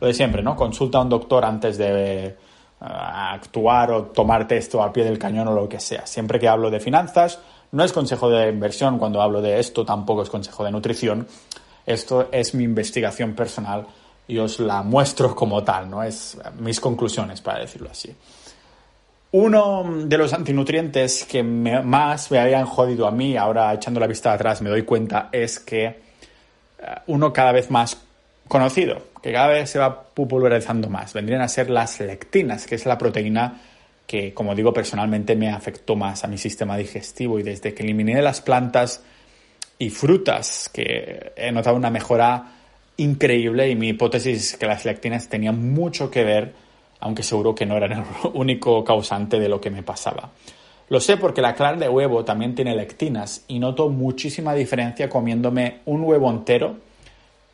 lo 0.00 0.07
de 0.07 0.14
siempre, 0.14 0.42
¿no? 0.42 0.57
Consulta 0.57 0.98
a 0.98 1.02
un 1.02 1.09
doctor 1.09 1.44
antes 1.44 1.78
de 1.78 2.37
uh, 2.81 2.85
actuar 2.85 3.92
o 3.92 4.02
tomarte 4.07 4.57
esto 4.57 4.83
al 4.83 4.90
pie 4.90 5.05
del 5.05 5.18
cañón 5.18 5.46
o 5.48 5.55
lo 5.55 5.68
que 5.68 5.78
sea. 5.78 6.05
Siempre 6.05 6.40
que 6.40 6.48
hablo 6.48 6.68
de 6.68 6.81
finanzas, 6.81 7.38
no 7.70 7.85
es 7.85 7.92
consejo 7.92 8.28
de 8.28 8.48
inversión 8.48 8.98
cuando 8.98 9.22
hablo 9.22 9.40
de 9.40 9.61
esto, 9.61 9.85
tampoco 9.85 10.22
es 10.22 10.31
consejo 10.31 10.64
de 10.64 10.72
nutrición. 10.72 11.26
Esto 11.87 12.28
es 12.33 12.55
mi 12.55 12.64
investigación 12.64 13.35
personal 13.35 13.87
y 14.26 14.38
os 14.38 14.59
la 14.59 14.83
muestro 14.83 15.35
como 15.35 15.62
tal, 15.62 15.90
¿no? 15.90 16.02
Es 16.02 16.38
mis 16.59 16.81
conclusiones, 16.81 17.40
para 17.40 17.61
decirlo 17.61 17.88
así. 17.90 18.14
Uno 19.33 19.85
de 20.05 20.18
los 20.18 20.33
antinutrientes 20.33 21.24
que 21.24 21.42
más 21.42 22.31
me 22.31 22.38
habían 22.38 22.66
jodido 22.66 23.07
a 23.07 23.11
mí, 23.11 23.37
ahora 23.37 23.72
echando 23.72 23.98
la 23.98 24.07
vista 24.07 24.33
atrás 24.33 24.61
me 24.61 24.68
doy 24.68 24.83
cuenta, 24.83 25.31
es 25.33 25.59
que 25.59 25.85
eh, 25.87 26.02
uno 27.07 27.33
cada 27.33 27.53
vez 27.53 27.71
más 27.71 28.01
conocido, 28.49 29.03
que 29.23 29.33
cada 29.33 29.49
vez 29.49 29.71
se 29.71 29.79
va 29.79 30.03
popularizando 30.03 30.88
más, 30.88 31.12
vendrían 31.12 31.40
a 31.42 31.49
ser 31.49 31.71
las 31.71 32.01
lectinas, 32.01 32.66
que 32.66 32.75
es 32.75 32.87
la 32.87 32.99
proteína 32.99 33.61
que, 34.07 34.35
como 34.35 34.55
digo, 34.55 34.73
personalmente 34.73 35.37
me 35.37 35.49
afectó 35.49 35.97
más 35.97 36.25
a 36.25 36.29
mi 36.29 36.37
sistema 36.37 36.77
digestivo 36.77 37.38
y 37.38 37.42
desde 37.42 37.73
que 37.73 37.83
eliminé 37.83 38.21
las 38.21 38.40
plantas 38.40 39.03
y 39.79 39.90
frutas, 39.90 40.71
que 40.73 41.33
he 41.37 41.51
notado 41.51 41.77
una 41.77 41.90
mejora 41.90 42.53
increíble 42.97 43.71
y 43.71 43.75
mi 43.75 43.88
hipótesis 43.88 44.53
es 44.53 44.57
que 44.59 44.66
las 44.66 44.85
lectinas 44.85 45.29
tenían 45.29 45.73
mucho 45.73 46.11
que 46.11 46.25
ver, 46.25 46.53
aunque 47.01 47.23
seguro 47.23 47.55
que 47.55 47.66
no 47.66 47.77
eran 47.77 47.92
el 47.92 48.05
único 48.35 48.85
causante 48.85 49.40
de 49.40 49.49
lo 49.49 49.61
que 49.61 49.71
me 49.71 49.83
pasaba. 49.83 50.31
Lo 50.92 51.00
sé 51.00 51.16
porque 51.16 51.40
la 51.40 51.55
clara 51.55 51.78
de 51.78 51.88
huevo 51.88 52.22
también 52.22 52.55
tiene 52.55 52.76
lectinas 52.76 53.46
y 53.48 53.59
noto 53.59 53.88
muchísima 53.88 54.52
diferencia 54.52 55.09
comiéndome 55.09 55.81
un 55.87 56.02
huevo 56.02 56.31
entero 56.31 56.76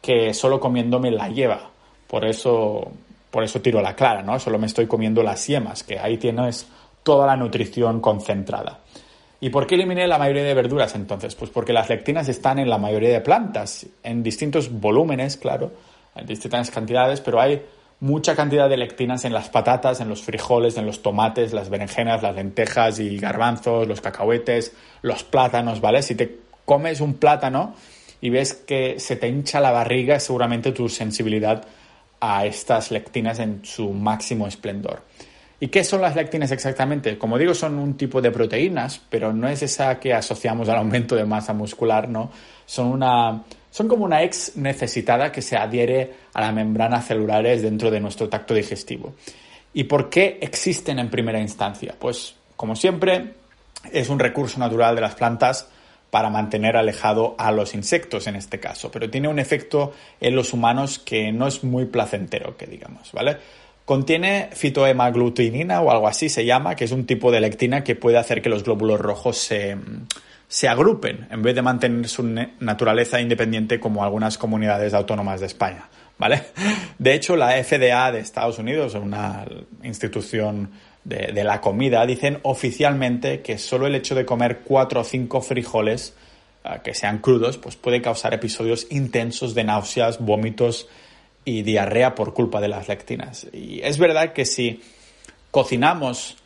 que 0.03 0.35
solo 0.35 0.59
comiéndome 0.59 1.13
la 1.13 1.29
lleva. 1.29 1.71
Por 2.09 2.25
eso 2.25 2.91
por 3.31 3.45
eso 3.45 3.61
tiro 3.61 3.81
la 3.81 3.95
clara, 3.95 4.23
¿no? 4.23 4.41
Solo 4.41 4.59
me 4.59 4.67
estoy 4.67 4.89
comiendo 4.89 5.23
las 5.23 5.47
yemas, 5.47 5.85
que 5.85 6.01
ahí 6.01 6.17
tienes 6.17 6.67
toda 7.05 7.29
la 7.29 7.37
nutrición 7.37 8.01
concentrada. 8.01 8.81
¿Y 9.41 9.51
por 9.51 9.69
qué 9.69 9.77
eliminé 9.77 10.09
la 10.09 10.19
mayoría 10.19 10.43
de 10.43 10.55
verduras 10.55 10.97
entonces? 10.97 11.37
Pues 11.37 11.53
porque 11.53 11.73
las 11.73 11.89
lectinas 11.89 12.29
están 12.29 12.59
en 12.59 12.69
la 12.69 12.79
mayoría 12.79 13.11
de 13.11 13.21
plantas, 13.21 13.87
en 14.03 14.25
distintos 14.25 14.69
volúmenes, 14.69 15.37
claro, 15.37 15.71
en 16.17 16.27
distintas 16.27 16.73
cantidades, 16.73 17.21
pero 17.21 17.41
hay 17.41 17.63
mucha 18.01 18.37
cantidad 18.37 18.69
de 18.69 18.77
lectinas 18.77 19.25
en 19.25 19.33
las 19.33 19.49
patatas, 19.49 20.01
en 20.01 20.09
los 20.09 20.23
frijoles, 20.23 20.77
en 20.77 20.87
los 20.87 21.03
tomates, 21.03 21.53
las 21.53 21.69
berenjenas, 21.69 22.23
las 22.23 22.35
lentejas 22.35 23.01
y 23.01 23.19
garbanzos, 23.19 23.89
los 23.89 24.01
cacahuetes, 24.01 24.73
los 25.03 25.25
plátanos, 25.25 25.81
¿vale? 25.81 26.03
Si 26.03 26.15
te 26.15 26.39
comes 26.65 27.01
un 27.01 27.15
plátano 27.15 27.75
y 28.21 28.31
ves 28.31 28.55
que 28.55 29.01
se 29.01 29.17
te 29.17 29.29
hincha 29.29 29.61
la 29.61 29.73
barriga, 29.73 30.21
seguramente 30.21 30.73
tu 30.73 30.89
sensibilidad 30.89 31.65
a 32.21 32.47
estas 32.47 32.91
lectinas 32.91 33.39
en 33.39 33.65
su 33.65 33.91
máximo 33.91 34.47
esplendor. 34.47 35.03
¿Y 35.61 35.69
qué 35.69 35.83
son 35.83 36.01
las 36.01 36.15
lectinas 36.15 36.53
exactamente? 36.53 37.19
Como 37.19 37.37
digo, 37.37 37.53
son 37.53 37.79
un 37.79 37.97
tipo 37.97 38.21
de 38.23 38.31
proteínas, 38.31 39.01
pero 39.11 39.33
no 39.33 39.49
es 39.49 39.63
esa 39.63 39.99
que 39.99 40.15
asociamos 40.15 40.69
al 40.69 40.77
aumento 40.77 41.17
de 41.17 41.25
masa 41.25 41.53
muscular, 41.53 42.09
¿no? 42.09 42.31
Son 42.65 42.87
una 42.87 43.43
son 43.79 43.87
como 43.87 44.05
una 44.05 44.25
ex 44.25 44.57
necesitada 44.57 45.31
que 45.31 45.41
se 45.41 45.57
adhiere 45.57 46.13
a 46.35 46.41
las 46.41 46.53
membranas 46.53 47.07
celulares 47.07 47.63
dentro 47.63 47.93
de 47.93 48.01
nuestro 48.01 48.29
tacto 48.29 48.53
digestivo. 48.53 49.15
¿Y 49.73 49.85
por 49.85 50.11
qué 50.11 50.37
existen 50.41 50.99
en 50.99 51.11
primera 51.11 51.39
instancia? 51.39 51.95
Pues, 51.97 52.35
como 52.57 52.75
siempre, 52.75 53.35
es 53.93 54.09
un 54.09 54.19
recurso 54.19 54.59
natural 54.59 54.97
de 54.97 55.03
las 55.03 55.15
plantas 55.15 55.69
para 56.11 56.29
mantener 56.29 56.77
alejado 56.77 57.37
a 57.39 57.53
los 57.53 57.73
insectos 57.73 58.27
en 58.27 58.35
este 58.35 58.59
caso, 58.59 58.91
pero 58.91 59.09
tiene 59.11 59.29
un 59.29 59.39
efecto 59.39 59.93
en 60.21 60.35
los 60.35 60.53
humanos 60.53 60.99
que 60.99 61.31
no 61.31 61.47
es 61.47 61.63
muy 61.63 61.85
placentero, 61.85 62.57
que 62.57 62.67
digamos, 62.67 63.13
¿vale? 63.13 63.37
Contiene 63.85 64.49
fitohemaglutinina 64.55 65.83
o 65.83 65.93
algo 65.93 66.09
así 66.09 66.29
se 66.29 66.45
llama, 66.45 66.75
que 66.75 66.85
es 66.85 66.91
un 66.91 67.07
tipo 67.07 67.31
de 67.31 67.41
lectina 67.41 67.85
que 67.85 67.95
puede 67.95 68.19
hacer 68.19 68.43
que 68.43 68.49
los 68.49 68.65
glóbulos 68.65 69.01
rojos 69.01 69.39
se, 69.39 69.77
se 70.49 70.67
agrupen 70.67 71.29
en 71.31 71.43
vez 71.43 71.55
de 71.55 71.63
mantener 71.63 72.09
su 72.09 72.23
naturaleza 72.23 73.21
independiente 73.21 73.79
como 73.79 74.03
algunas 74.03 74.39
comunidades 74.39 74.95
autónomas 74.95 75.41
de 75.41 75.47
España. 75.47 75.89
¿Vale? 76.17 76.43
De 76.99 77.15
hecho, 77.15 77.37
la 77.37 77.63
FDA 77.63 78.11
de 78.11 78.21
Estados 78.21 78.59
Unidos, 78.59 78.95
una 78.95 79.45
institución 79.85 80.71
de, 81.05 81.45
la 81.45 81.61
comida, 81.61 82.05
dicen 82.07 82.41
oficialmente 82.43 83.41
que 83.41 83.57
solo 83.57 83.87
el 83.87 83.95
hecho 83.95 84.15
de 84.15 84.27
comer 84.27 84.61
cuatro 84.65 85.03
o 85.03 85.05
cinco 85.05 85.41
frijoles 85.41 86.15
ah, 86.65 86.83
que 86.83 86.93
sean 86.93 87.19
crudos, 87.19 87.57
pues 87.57 87.77
puede 87.77 88.03
causar 88.03 88.35
episodios 88.35 88.89
intensos 88.91 89.55
de 89.55 89.65
náuseas, 89.65 90.19
vómitos 90.19 90.89
y 91.45 91.63
diarrea 91.63 92.15
por 92.15 92.35
culpa 92.35 92.61
de 92.61 92.69
las 92.69 92.89
lectinas. 92.89 93.47
Y 93.53 93.81
es 93.83 93.97
verdad 93.97 94.33
que 94.33 94.45
si 94.45 94.83
cocinamos 95.51 96.37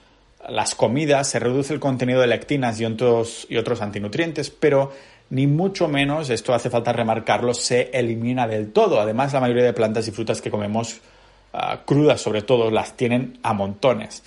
las 0.48 0.74
comidas 0.74 1.28
se 1.28 1.38
reduce 1.38 1.72
el 1.72 1.80
contenido 1.80 2.20
de 2.20 2.26
lectinas 2.26 2.80
y 2.80 2.84
otros, 2.84 3.46
y 3.48 3.56
otros 3.56 3.80
antinutrientes, 3.80 4.50
pero 4.50 4.92
ni 5.30 5.46
mucho 5.46 5.88
menos, 5.88 6.30
esto 6.30 6.52
hace 6.52 6.68
falta 6.68 6.92
remarcarlo, 6.92 7.54
se 7.54 7.90
elimina 7.92 8.46
del 8.46 8.72
todo. 8.72 9.00
Además, 9.00 9.32
la 9.32 9.40
mayoría 9.40 9.64
de 9.64 9.72
plantas 9.72 10.06
y 10.08 10.10
frutas 10.10 10.42
que 10.42 10.50
comemos 10.50 11.00
ah, 11.52 11.82
crudas, 11.86 12.20
sobre 12.20 12.42
todo, 12.42 12.70
las 12.70 12.96
tienen 12.96 13.38
a 13.42 13.54
montones. 13.54 14.22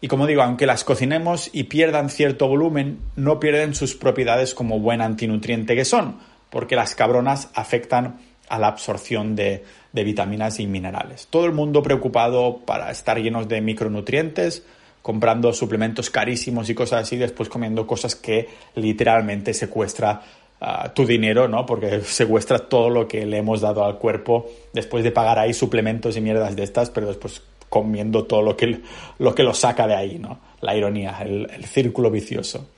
Y 0.00 0.08
como 0.08 0.26
digo, 0.26 0.42
aunque 0.42 0.66
las 0.66 0.82
cocinemos 0.82 1.50
y 1.52 1.64
pierdan 1.64 2.08
cierto 2.08 2.48
volumen, 2.48 2.98
no 3.16 3.38
pierden 3.38 3.74
sus 3.74 3.94
propiedades 3.94 4.54
como 4.54 4.80
buen 4.80 5.02
antinutriente 5.02 5.76
que 5.76 5.84
son, 5.84 6.16
porque 6.48 6.74
las 6.74 6.94
cabronas 6.94 7.50
afectan 7.54 8.18
a 8.48 8.58
la 8.58 8.68
absorción 8.68 9.36
de, 9.36 9.62
de 9.92 10.04
vitaminas 10.04 10.58
y 10.58 10.66
minerales. 10.66 11.28
Todo 11.28 11.44
el 11.44 11.52
mundo 11.52 11.82
preocupado 11.82 12.60
para 12.64 12.90
estar 12.90 13.18
llenos 13.18 13.46
de 13.46 13.60
micronutrientes, 13.60 14.64
comprando 15.02 15.52
suplementos 15.52 16.10
carísimos 16.10 16.68
y 16.68 16.74
cosas 16.74 17.02
así, 17.02 17.16
después 17.16 17.48
comiendo 17.48 17.86
cosas 17.86 18.14
que 18.14 18.48
literalmente 18.74 19.54
secuestra 19.54 20.22
ah, 20.60 20.92
tu 20.94 21.06
dinero, 21.06 21.48
¿no? 21.48 21.64
Porque 21.64 22.00
secuestra 22.02 22.58
todo 22.58 22.90
lo 22.90 23.08
que 23.08 23.24
le 23.26 23.38
hemos 23.38 23.60
dado 23.60 23.84
al 23.84 23.98
cuerpo 23.98 24.46
después 24.72 25.04
de 25.04 25.10
pagar 25.10 25.38
ahí 25.38 25.54
suplementos 25.54 26.16
y 26.16 26.20
mierdas 26.20 26.56
de 26.56 26.64
estas, 26.64 26.90
pero 26.90 27.06
después 27.08 27.42
comiendo 27.68 28.24
todo 28.24 28.42
lo 28.42 28.56
que 28.56 28.80
lo, 29.18 29.34
que 29.34 29.42
lo 29.42 29.54
saca 29.54 29.86
de 29.86 29.94
ahí, 29.94 30.18
¿no? 30.18 30.40
La 30.60 30.76
ironía, 30.76 31.16
el, 31.22 31.48
el 31.50 31.64
círculo 31.64 32.10
vicioso. 32.10 32.68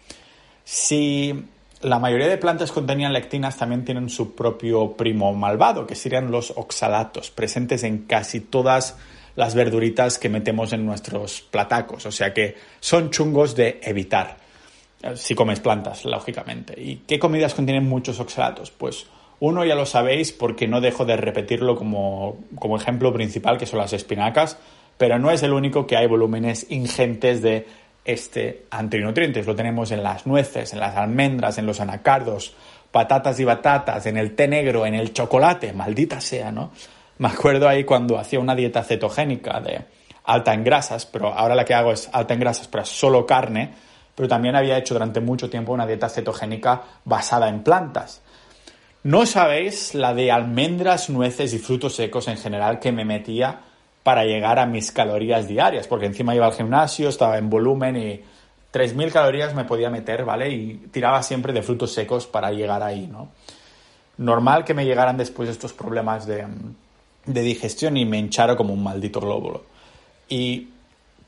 Si 0.65 1.45
la 1.81 1.99
mayoría 1.99 2.29
de 2.29 2.39
plantas 2.39 2.71
contenían 2.71 3.13
lectinas 3.13 3.57
también 3.57 3.85
tienen 3.85 4.09
su 4.09 4.37
propio 4.37 4.93
primo 4.93 5.33
malvado, 5.35 5.87
que 5.87 5.97
serían 5.97 6.31
los 6.31 6.53
oxalatos, 6.55 7.31
presentes 7.31 7.83
en 7.83 8.03
casi 8.03 8.41
todas 8.41 8.97
las 9.37 9.55
verduritas 9.55 10.19
que 10.19 10.29
metemos 10.29 10.73
en 10.73 10.85
nuestros 10.85 11.43
platacos. 11.43 12.07
O 12.07 12.13
sea 12.13 12.33
que 12.33 12.57
son 12.81 13.11
chungos 13.11 13.55
de 13.55 13.81
evitar 13.83 14.37
eh, 15.03 15.17
si 15.17 15.35
comes 15.35 15.61
plantas, 15.61 16.05
lógicamente. 16.05 16.75
¿Y 16.81 16.97
qué 17.07 17.19
comidas 17.19 17.55
contienen 17.55 17.89
muchos 17.89 18.21
oxalatos? 18.21 18.71
Pues 18.71 19.07
uno 19.41 19.65
ya 19.65 19.75
lo 19.75 19.87
sabéis 19.87 20.33
porque 20.33 20.69
no 20.69 20.81
dejo 20.81 21.05
de 21.05 21.17
repetirlo 21.17 21.77
como, 21.77 22.39
como 22.59 22.77
ejemplo 22.77 23.13
principal, 23.13 23.59
que 23.59 23.67
son 23.67 23.81
las 23.81 23.93
espinacas, 23.93 24.59
pero 24.99 25.19
no 25.19 25.31
es 25.31 25.43
el 25.43 25.53
único 25.53 25.87
que 25.87 25.97
hay 25.97 26.07
volúmenes 26.07 26.67
ingentes 26.71 27.43
de 27.43 27.67
este 28.05 28.67
antinutrientes. 28.71 29.47
Lo 29.47 29.57
tenemos 29.57 29.91
en 29.91 30.03
las 30.03 30.27
nueces, 30.27 30.73
en 30.73 30.81
las 30.81 30.97
almendras, 30.97 31.59
en 31.59 31.67
los 31.67 31.81
anacardos, 31.81 32.55
patatas 32.93 33.41
y 33.41 33.45
batatas, 33.45 34.07
en 34.07 34.17
el 34.17 34.37
té 34.37 34.47
negro, 34.47 34.87
en 34.87 34.95
el 34.95 35.13
chocolate, 35.13 35.73
maldita 35.73 36.21
sea, 36.21 36.53
¿no? 36.53 36.71
Me 37.23 37.29
acuerdo 37.29 37.69
ahí 37.69 37.85
cuando 37.85 38.19
hacía 38.19 38.41
una 38.41 38.57
dieta 38.57 38.83
cetogénica 38.83 39.61
de 39.61 39.85
alta 40.25 40.55
en 40.55 40.65
grasas, 40.65 41.07
pero 41.07 41.33
ahora 41.33 41.55
la 41.55 41.65
que 41.65 41.73
hago 41.73 41.93
es 41.93 42.11
alta 42.13 42.35
en 42.35 42.41
grasas, 42.41 42.67
pero 42.67 42.85
solo 42.85 43.25
carne, 43.25 43.73
pero 44.17 44.27
también 44.29 44.57
había 44.57 44.77
hecho 44.77 44.95
durante 44.95 45.21
mucho 45.21 45.49
tiempo 45.49 45.73
una 45.73 45.87
dieta 45.87 46.09
cetogénica 46.09 46.83
basada 47.05 47.49
en 47.49 47.63
plantas. 47.63 48.23
No 49.05 49.25
sabéis 49.25 49.95
la 49.95 50.15
de 50.15 50.33
almendras, 50.33 51.11
nueces 51.11 51.55
y 51.55 51.61
frutos 51.61 51.95
secos 51.95 52.27
en 52.27 52.39
general 52.39 52.81
que 52.81 52.91
me 52.91 53.05
metía 53.05 53.61
para 54.03 54.25
llegar 54.25 54.59
a 54.59 54.67
mis 54.67 54.91
calorías 54.91 55.47
diarias, 55.47 55.87
porque 55.87 56.07
encima 56.07 56.35
iba 56.35 56.47
al 56.47 56.55
gimnasio, 56.55 57.09
estaba 57.09 57.39
en 57.39 57.49
volumen 57.49 57.97
y 57.99 58.21
3.000 58.73 59.13
calorías 59.13 59.55
me 59.55 59.65
podía 59.65 59.91
meter, 59.91 60.25
¿vale? 60.25 60.51
Y 60.51 60.89
tiraba 60.91 61.23
siempre 61.23 61.53
de 61.53 61.63
frutos 61.63 61.93
secos 61.93 62.27
para 62.27 62.51
llegar 62.51 62.83
ahí, 62.83 63.07
¿no? 63.07 63.29
Normal 64.17 64.65
que 64.65 64.75
me 64.75 64.85
llegaran 64.85 65.17
después 65.17 65.49
estos 65.49 65.73
problemas 65.73 66.27
de, 66.27 66.47
de 67.27 67.43
digestión 67.43 67.97
y 67.97 68.05
me 68.05 68.19
hincharon 68.19 68.57
como 68.57 68.75
un 68.75 68.83
maldito 68.83 69.21
glóbulo. 69.21 69.65
¿Y 70.29 70.69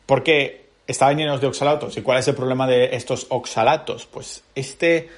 por 0.06 0.22
qué 0.22 0.66
estaban 0.86 1.16
llenos 1.16 1.40
de 1.40 1.46
oxalatos? 1.46 1.96
¿Y 1.96 2.02
cuál 2.02 2.18
es 2.18 2.28
el 2.28 2.34
problema 2.34 2.66
de 2.66 2.96
estos 2.96 3.26
oxalatos? 3.30 4.06
Pues 4.06 4.42
este 4.54 5.08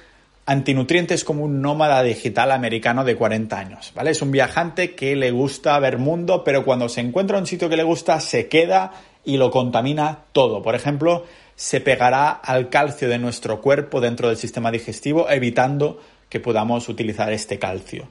antinutriente 0.45 1.13
es 1.13 1.23
como 1.23 1.43
un 1.43 1.61
nómada 1.61 2.01
digital 2.03 2.51
americano 2.51 3.03
de 3.03 3.17
40 3.17 3.57
años, 3.57 3.91
¿vale? 3.93 4.11
Es 4.11 4.21
un 4.21 4.31
viajante 4.31 4.95
que 4.95 5.15
le 5.15 5.31
gusta 5.31 5.77
ver 5.79 5.97
mundo, 5.97 6.43
pero 6.45 6.63
cuando 6.63 6.87
se 6.87 7.01
encuentra 7.01 7.37
un 7.37 7.45
sitio 7.45 7.67
que 7.67 7.75
le 7.75 7.83
gusta, 7.83 8.19
se 8.21 8.47
queda 8.47 8.93
y 9.25 9.35
lo 9.35 9.51
contamina 9.51 10.19
todo. 10.31 10.61
Por 10.61 10.73
ejemplo, 10.73 11.25
se 11.55 11.81
pegará 11.81 12.29
al 12.29 12.69
calcio 12.69 13.09
de 13.09 13.19
nuestro 13.19 13.61
cuerpo 13.61 13.99
dentro 13.99 14.29
del 14.29 14.37
sistema 14.37 14.71
digestivo, 14.71 15.29
evitando 15.29 15.99
que 16.29 16.39
podamos 16.39 16.87
utilizar 16.87 17.33
este 17.33 17.59
calcio. 17.59 18.07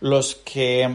Los 0.00 0.34
que 0.34 0.90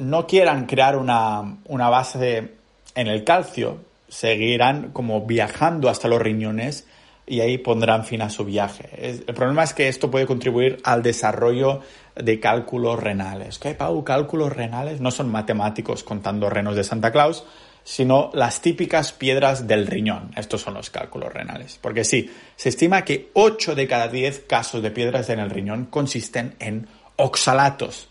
no 0.00 0.26
quieran 0.26 0.66
crear 0.66 0.96
una, 0.96 1.58
base 1.68 2.54
en 2.94 3.06
el 3.06 3.22
calcio, 3.22 3.84
seguirán 4.08 4.90
como 4.92 5.26
viajando 5.26 5.88
hasta 5.88 6.08
los 6.08 6.20
riñones 6.20 6.86
y 7.26 7.40
ahí 7.40 7.58
pondrán 7.58 8.04
fin 8.04 8.22
a 8.22 8.30
su 8.30 8.44
viaje. 8.44 8.88
el 8.98 9.34
problema 9.34 9.62
es 9.62 9.72
que 9.72 9.88
esto 9.88 10.10
puede 10.10 10.26
contribuir 10.26 10.80
al 10.82 11.02
desarrollo 11.02 11.80
de 12.16 12.40
cálculos 12.40 12.98
renales. 12.98 13.58
¿Qué, 13.58 13.74
Pau? 13.74 14.02
¿Cálculos 14.02 14.52
renales? 14.52 15.00
No 15.00 15.10
son 15.10 15.30
matemáticos 15.30 16.02
contando 16.02 16.50
renos 16.50 16.74
de 16.74 16.82
Santa 16.82 17.12
Claus, 17.12 17.44
sino 17.84 18.30
las 18.34 18.60
típicas 18.60 19.12
piedras 19.12 19.66
del 19.68 19.86
riñón. 19.86 20.32
Estos 20.36 20.62
son 20.62 20.74
los 20.74 20.90
cálculos 20.90 21.32
renales. 21.32 21.78
Porque 21.80 22.04
sí, 22.04 22.30
se 22.56 22.70
estima 22.70 23.04
que 23.04 23.30
8 23.34 23.74
de 23.74 23.86
cada 23.86 24.08
10 24.08 24.40
casos 24.40 24.82
de 24.82 24.90
piedras 24.90 25.28
en 25.28 25.38
el 25.38 25.50
riñón 25.50 25.86
consisten 25.86 26.56
en 26.58 26.88
oxalatos. 27.16 28.09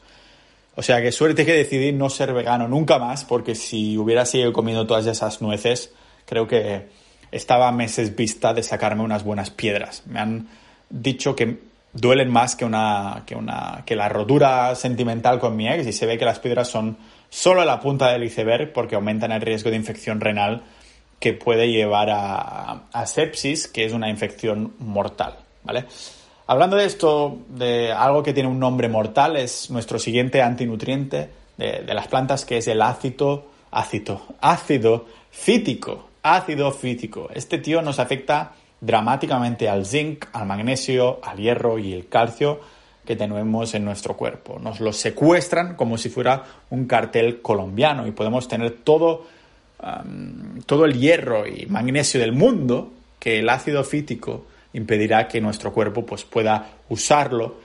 O 0.80 0.82
sea 0.82 1.02
que 1.02 1.12
suerte 1.12 1.46
que 1.46 1.52
decidí 1.52 1.92
no 1.92 2.10
ser 2.10 2.32
vegano 2.32 2.70
nunca 2.70 3.00
más, 3.00 3.26
porque 3.26 3.54
si 3.54 3.98
hubiera 3.98 4.26
seguido 4.26 4.54
comiendo 4.54 4.88
todas 4.88 5.08
esas 5.08 5.42
nueces, 5.42 5.94
creo 6.26 6.48
que 6.48 6.88
estaba 7.34 7.68
a 7.68 7.74
meses 7.74 8.16
vista 8.16 8.54
de 8.54 8.64
sacarme 8.64 9.04
unas 9.04 9.26
buenas 9.26 9.50
piedras. 9.50 10.04
Me 10.06 10.22
han 10.22 10.48
dicho 10.90 11.36
que 11.36 11.60
duelen 11.92 12.32
más 12.32 12.56
que 12.56 12.64
una, 12.64 13.24
que 13.26 13.36
una, 13.36 13.84
que 13.86 13.98
la 13.98 14.08
rotura 14.08 14.74
sentimental 14.74 15.38
con 15.38 15.58
mi 15.58 15.68
ex 15.68 15.86
y 15.86 15.92
se 15.92 16.06
ve 16.06 16.18
que 16.18 16.24
las 16.24 16.40
piedras 16.40 16.70
son 16.70 16.98
solo 17.30 17.66
la 17.66 17.82
punta 17.82 18.14
del 18.14 18.24
iceberg 18.24 18.72
porque 18.72 18.96
aumentan 18.96 19.34
el 19.34 19.42
riesgo 19.42 19.72
de 19.72 19.76
infección 19.76 20.22
renal 20.22 20.64
que 21.20 21.34
puede 21.34 21.70
llevar 21.70 22.10
a, 22.10 22.84
a 22.94 23.06
sepsis, 23.06 23.68
que 23.68 23.84
es 23.84 23.92
una 23.92 24.10
infección 24.10 24.76
mortal, 24.80 25.40
¿vale? 25.62 25.88
Hablando 26.50 26.78
de 26.78 26.86
esto, 26.86 27.38
de 27.50 27.92
algo 27.92 28.24
que 28.24 28.34
tiene 28.34 28.50
un 28.50 28.58
nombre 28.58 28.90
mortal, 28.90 29.38
es 29.38 29.70
nuestro 29.70 30.00
siguiente 30.00 30.42
antinutriente 30.42 31.30
de, 31.58 31.94
las 31.94 32.08
plantas, 32.08 32.44
que 32.44 32.58
es 32.58 32.68
el 32.68 32.82
ácido, 32.82 33.46
ácido, 33.70 34.24
ácido 34.42 35.06
fítico. 35.30 36.10
Ácido 36.24 36.72
fítico. 36.72 37.30
Este 37.36 37.60
tío 37.60 37.84
nos 37.84 38.00
afecta 38.00 38.54
dramáticamente 38.82 39.70
al 39.70 39.86
zinc, 39.86 40.26
al 40.34 40.48
magnesio, 40.48 41.20
al 41.22 41.38
hierro 41.38 41.78
y 41.78 41.94
el 41.94 42.10
calcio 42.10 42.62
que 43.06 43.16
tenemos 43.16 43.76
en 43.76 43.86
nuestro 43.86 44.18
cuerpo. 44.18 44.58
Nos 44.58 44.80
lo 44.80 44.92
secuestran 44.92 45.76
como 45.76 46.00
si 46.00 46.10
fuera 46.10 46.46
un 46.72 46.88
cartel 46.88 47.44
colombiano 47.44 48.08
y 48.08 48.12
podemos 48.12 48.48
tener 48.48 48.72
todo, 48.72 49.28
todo 50.66 50.86
el 50.86 51.00
hierro 51.00 51.46
y 51.46 51.68
magnesio 51.68 52.20
del 52.20 52.32
mundo 52.32 52.92
que 53.20 53.38
el 53.38 53.50
ácido 53.50 53.84
fítico 53.84 54.46
impedirá 54.74 55.28
que 55.28 55.42
nuestro 55.42 55.74
cuerpo 55.74 56.06
pues, 56.06 56.24
pueda 56.24 56.70
usarlo 56.90 57.58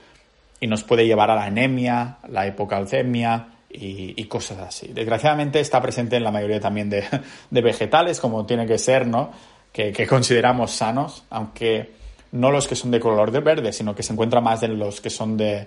y 0.60 0.66
nos 0.66 0.82
puede 0.82 1.06
llevar 1.06 1.30
a 1.30 1.34
la 1.34 1.44
anemia, 1.44 2.18
la 2.28 2.46
hipocalcemia 2.46 3.48
y, 3.70 4.24
cosas 4.26 4.58
así. 4.60 4.88
Desgraciadamente 4.92 5.60
está 5.60 5.82
presente 5.82 6.16
en 6.16 6.24
la 6.24 6.30
mayoría 6.30 6.60
también 6.60 6.88
de, 6.88 7.04
vegetales, 7.50 8.20
como 8.20 8.46
tiene 8.46 8.66
que 8.66 8.78
ser, 8.78 9.06
¿no? 9.06 9.32
Que, 9.72 10.06
consideramos 10.06 10.70
sanos, 10.70 11.24
aunque 11.30 11.92
no 12.32 12.50
los 12.50 12.68
que 12.68 12.76
son 12.76 12.90
de 12.92 13.00
color 13.00 13.32
de 13.32 13.40
verde, 13.40 13.72
sino 13.72 13.94
que 13.94 14.02
se 14.02 14.12
encuentra 14.12 14.40
más 14.40 14.62
en 14.62 14.78
los 14.78 15.00
que 15.00 15.10
son 15.10 15.36
de, 15.36 15.66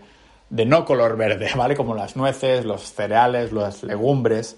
de 0.49 0.65
no 0.65 0.85
color 0.85 1.17
verde, 1.17 1.49
¿vale? 1.55 1.75
Como 1.75 1.93
las 1.93 2.15
nueces, 2.15 2.65
los 2.65 2.93
cereales, 2.93 3.51
las 3.51 3.83
legumbres. 3.83 4.57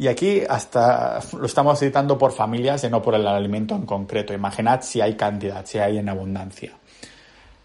Y 0.00 0.08
aquí 0.08 0.40
hasta 0.48 1.20
lo 1.38 1.44
estamos 1.44 1.78
citando 1.78 2.16
por 2.16 2.32
familias 2.32 2.82
y 2.84 2.88
no 2.88 3.02
por 3.02 3.14
el 3.14 3.26
alimento 3.26 3.74
en 3.74 3.84
concreto. 3.84 4.32
Imaginad 4.32 4.80
si 4.80 5.02
hay 5.02 5.12
cantidad, 5.14 5.66
si 5.66 5.76
hay 5.76 5.98
en 5.98 6.08
abundancia. 6.08 6.72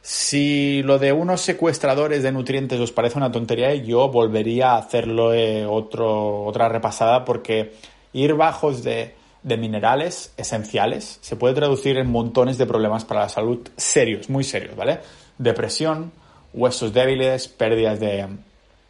Si 0.01 0.83
lo 0.83 0.99
de 0.99 1.13
unos 1.13 1.39
secuestradores 1.39 2.23
de 2.23 2.33
nutrientes 2.33 2.77
os 2.81 2.91
parece 2.91 3.17
una 3.17 3.31
tontería, 3.31 3.73
yo 3.75 4.09
volvería 4.09 4.71
a 4.71 4.79
hacerlo 4.79 5.33
eh, 5.33 5.65
otro, 5.65 6.43
otra 6.43 6.67
repasada 6.67 7.23
porque 7.23 7.71
ir 8.11 8.33
bajos 8.33 8.83
de, 8.83 9.15
de 9.41 9.55
minerales 9.55 10.33
esenciales, 10.35 11.19
se 11.21 11.37
puede 11.37 11.53
traducir 11.53 11.97
en 11.97 12.11
montones 12.11 12.57
de 12.57 12.65
problemas 12.65 13.05
para 13.05 13.21
la 13.21 13.29
salud 13.29 13.65
serios, 13.77 14.29
muy 14.29 14.43
serios, 14.43 14.75
¿vale? 14.75 14.99
Depresión, 15.37 16.11
huesos 16.53 16.91
débiles, 16.91 17.47
pérdidas 17.47 18.01
de, 18.01 18.27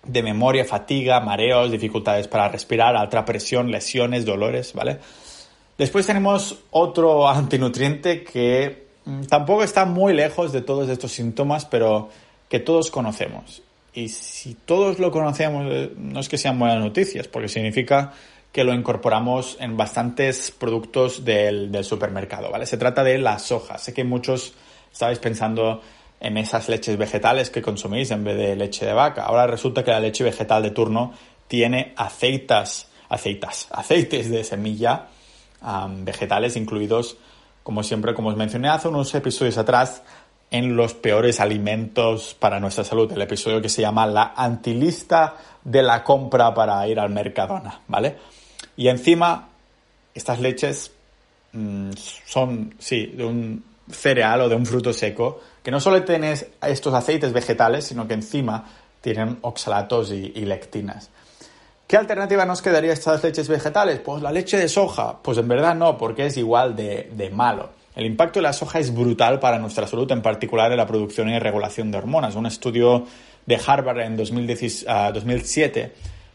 de 0.05 0.23
memoria, 0.23 0.65
fatiga, 0.65 1.19
mareos, 1.19 1.71
dificultades 1.71 2.27
para 2.27 2.47
respirar, 2.47 2.95
alta 2.95 3.25
presión, 3.25 3.71
lesiones, 3.71 4.25
dolores, 4.25 4.73
¿vale? 4.73 4.99
Después 5.77 6.05
tenemos 6.05 6.57
otro 6.71 7.27
antinutriente 7.29 8.23
que 8.23 8.87
mm, 9.05 9.23
tampoco 9.23 9.63
está 9.63 9.85
muy 9.85 10.13
lejos 10.13 10.51
de 10.51 10.61
todos 10.61 10.89
estos 10.89 11.11
síntomas, 11.11 11.65
pero 11.65 12.09
que 12.49 12.59
todos 12.59 12.91
conocemos. 12.91 13.61
Y 13.93 14.09
si 14.09 14.53
todos 14.53 14.99
lo 14.99 15.09
conocemos, 15.09 15.65
eh, 15.69 15.91
no 15.97 16.19
es 16.19 16.29
que 16.29 16.37
sean 16.37 16.59
buenas 16.59 16.79
noticias, 16.79 17.27
porque 17.27 17.47
significa 17.47 18.13
que 18.51 18.63
lo 18.63 18.73
incorporamos 18.73 19.57
en 19.59 19.75
bastantes 19.75 20.51
productos 20.51 21.25
del, 21.25 21.83
supermercado, 21.83 22.51
¿vale? 22.51 22.65
Se 22.65 22.77
trata 22.77 23.03
de 23.03 23.17
la 23.17 23.37
soja. 23.37 23.77
Sé 23.77 23.93
que 23.93 24.05
muchos 24.05 24.53
estabais 24.93 25.19
pensando 25.19 25.81
en 26.19 26.37
esas 26.37 26.69
leches 26.69 26.97
vegetales 26.97 27.49
que 27.49 27.61
consumís 27.61 28.11
en 28.11 28.23
vez 28.23 28.37
de 28.37 28.55
leche 28.55 28.85
de 28.85 28.93
vaca. 28.93 29.23
Ahora 29.23 29.47
resulta 29.47 29.83
que 29.83 29.91
la 29.91 29.99
leche 29.99 30.23
vegetal 30.23 30.63
de 30.63 30.71
turno 30.71 31.13
tiene 31.47 31.93
aceitas, 31.97 32.89
aceitas, 33.09 33.67
aceites 33.71 34.29
de 34.29 34.43
semilla 34.43 35.07
vegetales 36.03 36.55
incluidos, 36.55 37.17
como 37.63 37.81
siempre, 37.81 38.13
como 38.13 38.29
os 38.29 38.37
mencioné 38.37 38.69
hace 38.69 38.87
unos 38.87 39.13
episodios 39.15 39.57
atrás, 39.57 40.03
en 40.51 40.75
los 40.75 40.93
peores 40.93 41.39
alimentos 41.39 42.35
para 42.39 42.59
nuestra 42.59 42.83
salud. 42.83 43.11
El 43.11 43.21
episodio 43.21 43.61
que 43.61 43.69
se 43.69 43.81
llama 43.81 44.05
La 44.05 44.33
antilista 44.35 45.35
de 45.63 45.81
la 45.81 46.03
compra 46.03 46.53
para 46.53 46.87
ir 46.87 46.99
al 46.99 47.09
Mercadona, 47.09 47.81
¿vale? 47.87 48.15
Y 48.77 48.87
encima, 48.87 49.49
estas 50.13 50.39
leches 50.39 50.91
mm, 51.53 51.89
son, 52.25 52.75
sí, 52.77 53.07
de 53.07 53.25
un 53.25 53.63
cereal 53.89 54.41
o 54.41 54.49
de 54.49 54.55
un 54.55 54.65
fruto 54.65 54.93
seco, 54.93 55.41
que 55.65 55.71
no 55.71 55.79
solo 55.79 56.03
tienen 56.03 56.37
estos 56.61 56.93
aceites 56.93 57.33
vegetales, 57.33 57.85
sino 57.85 58.07
que 58.07 58.13
encima 58.13 58.65
tienen 59.01 59.39
oxalatos 59.41 60.11
y, 60.11 60.45
lectinas. 60.45 61.09
¿Qué 61.87 61.97
alternativa 61.97 62.45
nos 62.45 62.61
quedaría 62.61 62.91
a 62.91 62.93
estas 62.93 63.23
leches 63.23 63.47
vegetales? 63.47 63.99
Pues 63.99 64.21
la 64.21 64.31
leche 64.31 64.57
de 64.57 64.69
soja. 64.69 65.17
Pues 65.23 65.39
en 65.39 65.47
verdad 65.47 65.73
no, 65.73 65.97
porque 65.97 66.27
es 66.27 66.37
igual 66.37 66.75
de, 66.75 67.09
de 67.11 67.31
malo. 67.31 67.71
El 67.95 68.05
impacto 68.05 68.37
de 68.37 68.43
la 68.43 68.53
soja 68.53 68.77
es 68.77 68.93
brutal 68.93 69.39
para 69.39 69.57
nuestra 69.57 69.87
salud, 69.87 70.11
en 70.11 70.21
particular 70.21 70.71
en 70.71 70.77
la 70.77 70.85
producción 70.85 71.29
y 71.29 71.39
regulación 71.39 71.89
de 71.89 71.97
hormonas. 71.97 72.35
Un 72.35 72.45
estudio 72.45 73.07
de 73.47 73.59
Harvard 73.65 74.01
en 74.01 74.17
2007 74.17 75.93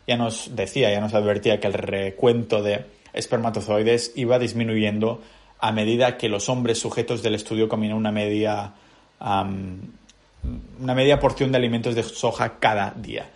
ya 0.09 0.17
nos 0.17 0.57
decía, 0.57 0.91
ya 0.91 1.01
nos 1.01 1.15
advertía 1.15 1.61
que 1.61 1.69
el 1.69 1.75
recuento 1.75 2.65
de 2.65 2.85
espermatozoides 3.13 4.11
iba 4.17 4.41
disminuyendo 4.41 5.21
a 5.61 5.71
medida 5.71 6.17
que 6.17 6.29
los 6.29 6.49
hombres 6.49 6.81
sujetos 6.81 7.23
del 7.23 7.37
estudio 7.37 7.69
comían 7.69 7.95
una 7.95 8.11
media, 8.11 8.73
una 9.21 10.95
media 10.95 11.21
porción 11.21 11.53
de 11.53 11.59
alimentos 11.59 11.95
de 11.95 12.03
soja 12.03 12.59
cada 12.59 12.93
día. 12.97 13.31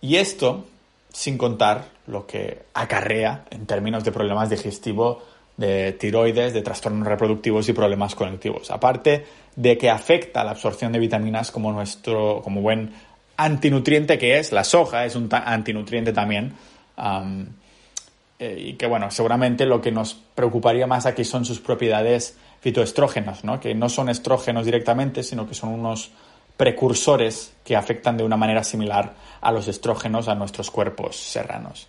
Y 0.00 0.16
esto 0.16 0.66
sin 1.12 1.38
contar 1.38 1.86
lo 2.06 2.26
que 2.26 2.64
acarrea 2.74 3.44
en 3.50 3.64
términos 3.64 4.04
de 4.04 4.12
problemas 4.12 4.50
digestivos, 4.50 5.18
de 5.56 5.92
tiroides, 5.92 6.52
de 6.52 6.60
trastornos 6.60 7.08
reproductivos 7.08 7.68
y 7.68 7.72
problemas 7.72 8.14
cognitivos. 8.14 8.70
Aparte 8.70 9.24
de 9.56 9.78
que 9.78 9.88
afecta 9.88 10.44
la 10.44 10.50
absorción 10.50 10.92
de 10.92 10.98
vitaminas 10.98 11.50
como 11.50 11.72
nuestro, 11.72 12.42
como 12.44 12.60
buen 12.60 12.92
antinutriente 13.38 14.18
que 14.18 14.38
es, 14.38 14.52
la 14.52 14.62
soja 14.62 15.06
es 15.06 15.16
un 15.16 15.28
antinutriente 15.30 16.12
también. 16.12 16.52
Eh, 18.38 18.58
y 18.58 18.72
que 18.74 18.86
bueno, 18.86 19.10
seguramente 19.10 19.64
lo 19.64 19.80
que 19.80 19.90
nos 19.90 20.14
preocuparía 20.34 20.86
más 20.86 21.06
aquí 21.06 21.24
son 21.24 21.46
sus 21.46 21.60
propiedades 21.60 22.36
fitoestrógenas, 22.66 23.44
¿no? 23.44 23.60
que 23.60 23.76
no 23.76 23.88
son 23.88 24.08
estrógenos 24.08 24.64
directamente, 24.64 25.22
sino 25.22 25.46
que 25.46 25.54
son 25.54 25.68
unos 25.68 26.10
precursores 26.56 27.54
que 27.64 27.76
afectan 27.76 28.16
de 28.16 28.24
una 28.24 28.36
manera 28.36 28.64
similar 28.64 29.14
a 29.40 29.52
los 29.52 29.68
estrógenos 29.68 30.26
a 30.26 30.34
nuestros 30.34 30.72
cuerpos 30.72 31.14
serranos. 31.14 31.86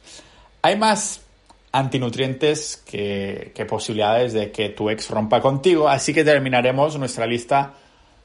Hay 0.61 0.75
más 0.75 1.21
antinutrientes 1.71 2.77
que, 2.85 3.53
que 3.55 3.65
posibilidades 3.65 4.33
de 4.33 4.51
que 4.51 4.69
tu 4.69 4.91
ex 4.91 5.09
rompa 5.09 5.41
contigo, 5.41 5.89
así 5.89 6.13
que 6.13 6.23
terminaremos 6.23 6.95
nuestra 6.99 7.25
lista 7.25 7.73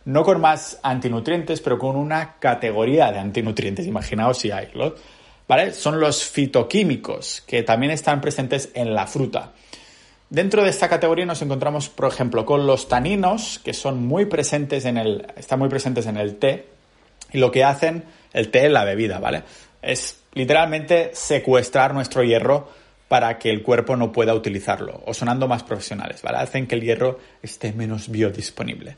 no 0.05 0.23
con 0.23 0.39
más 0.39 0.79
antinutrientes, 0.83 1.63
pero 1.63 1.79
con 1.79 1.97
una 1.97 2.35
categoría 2.39 3.11
de 3.13 3.19
antinutrientes. 3.19 3.87
Imaginaos 3.87 4.37
si 4.37 4.51
hay, 4.51 4.69
¿vale? 5.49 5.73
Son 5.73 5.99
los 5.99 6.23
fitoquímicos, 6.23 7.41
que 7.47 7.63
también 7.63 7.93
están 7.93 8.21
presentes 8.21 8.69
en 8.75 8.93
la 8.93 9.07
fruta. 9.07 9.53
Dentro 10.33 10.65
de 10.65 10.71
esta 10.71 10.89
categoría 10.89 11.27
nos 11.27 11.43
encontramos, 11.43 11.91
por 11.91 12.11
ejemplo, 12.11 12.47
con 12.47 12.67
los 12.67 12.89
taninos, 12.89 13.61
que 13.63 13.75
son 13.75 14.07
muy 14.07 14.25
presentes 14.25 14.87
en 14.87 14.97
el, 14.97 15.27
están 15.37 15.59
muy 15.59 15.69
presentes 15.69 16.07
en 16.07 16.17
el 16.17 16.37
té, 16.37 16.69
y 17.35 17.39
lo 17.39 17.51
que 17.51 17.65
hacen 17.65 18.05
el 18.33 18.51
té 18.51 18.65
en 18.65 18.73
la 18.73 18.85
bebida, 18.85 19.19
¿vale? 19.19 19.43
Es 19.83 20.23
literalmente 20.33 21.11
secuestrar 21.13 21.93
nuestro 21.93 22.25
hierro 22.25 22.71
para 23.09 23.39
que 23.39 23.51
el 23.51 23.63
cuerpo 23.63 23.95
no 23.95 24.11
pueda 24.11 24.33
utilizarlo, 24.33 25.03
o 25.05 25.13
sonando 25.13 25.49
más 25.49 25.65
profesionales, 25.65 26.23
¿vale? 26.23 26.39
Hacen 26.39 26.67
que 26.67 26.77
el 26.77 26.81
hierro 26.81 27.19
esté 27.43 27.75
menos 27.75 28.09
biodisponible. 28.09 28.97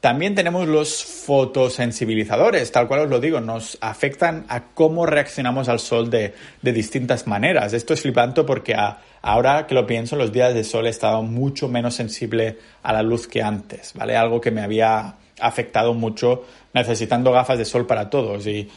También 0.00 0.36
tenemos 0.36 0.68
los 0.68 1.04
fotosensibilizadores, 1.04 2.70
tal 2.70 2.86
cual 2.86 3.00
os 3.00 3.10
lo 3.10 3.18
digo, 3.18 3.40
nos 3.40 3.78
afectan 3.80 4.44
a 4.48 4.66
cómo 4.66 5.06
reaccionamos 5.06 5.68
al 5.68 5.80
sol 5.80 6.08
de, 6.08 6.34
distintas 6.62 7.26
maneras. 7.26 7.72
Esto 7.72 7.94
es 7.94 8.02
flipante 8.02 8.44
porque 8.44 8.76
ahora 9.22 9.66
que 9.66 9.74
lo 9.74 9.88
pienso, 9.88 10.14
los 10.14 10.32
días 10.32 10.54
de 10.54 10.62
sol 10.62 10.86
he 10.86 10.90
estado 10.90 11.22
mucho 11.22 11.66
menos 11.66 11.94
sensible 11.94 12.58
a 12.84 12.92
la 12.92 13.02
luz 13.02 13.26
que 13.26 13.42
antes, 13.42 13.92
¿vale? 13.94 14.16
Algo 14.16 14.40
que 14.40 14.52
me 14.52 14.60
había 14.60 15.16
afectado 15.40 15.94
mucho 15.94 16.44
necesitando 16.74 17.32
gafas 17.32 17.58
de 17.58 17.64
sol 17.64 17.84
para 17.84 18.08
todos 18.08 18.46
y 18.46 18.68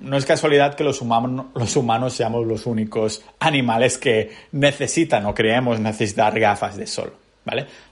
no 0.00 0.16
es 0.16 0.24
casualidad 0.24 0.74
que 0.74 0.84
los, 0.84 1.00
humanos, 1.00 1.46
los 1.54 1.74
humanos 1.74 2.12
seamos 2.12 2.46
los 2.46 2.66
únicos 2.66 3.24
animales 3.40 3.98
que 3.98 4.30
necesitan 4.52 5.26
o 5.26 5.34
creemos 5.34 5.80
necesitar 5.80 6.38
gafas 6.38 6.76
de 6.76 6.86
sol. 6.86 7.14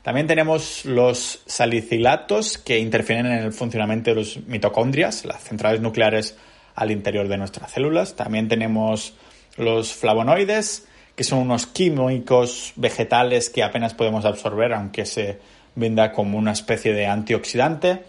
También 0.02 0.26
tenemos 0.26 0.84
los 0.84 1.42
salicilatos 1.46 2.58
que 2.58 2.78
interfieren 2.78 3.26
en 3.26 3.38
el 3.38 3.52
funcionamiento 3.52 4.10
de 4.10 4.16
los 4.16 4.38
mitocondrias, 4.46 5.24
las 5.24 5.42
centrales 5.42 5.80
nucleares 5.80 6.36
al 6.74 6.90
interior 6.90 7.28
de 7.28 7.36
nuestras 7.36 7.72
células. 7.72 8.14
También 8.14 8.48
tenemos 8.48 9.14
los 9.56 9.92
flavonoides, 9.92 10.86
que 11.16 11.24
son 11.24 11.40
unos 11.40 11.66
químicos 11.66 12.72
vegetales 12.76 13.50
que 13.50 13.62
apenas 13.62 13.94
podemos 13.94 14.24
absorber, 14.24 14.72
aunque 14.72 15.04
se 15.04 15.38
venda 15.74 16.12
como 16.12 16.38
una 16.38 16.52
especie 16.52 16.92
de 16.92 17.06
antioxidante. 17.06 18.04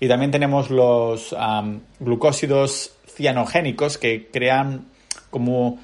Y 0.00 0.08
también 0.08 0.30
tenemos 0.30 0.70
los 0.70 1.34
glucósidos 2.00 2.92
cianogénicos 3.06 3.98
que 3.98 4.28
crean 4.32 4.86
como 5.30 5.78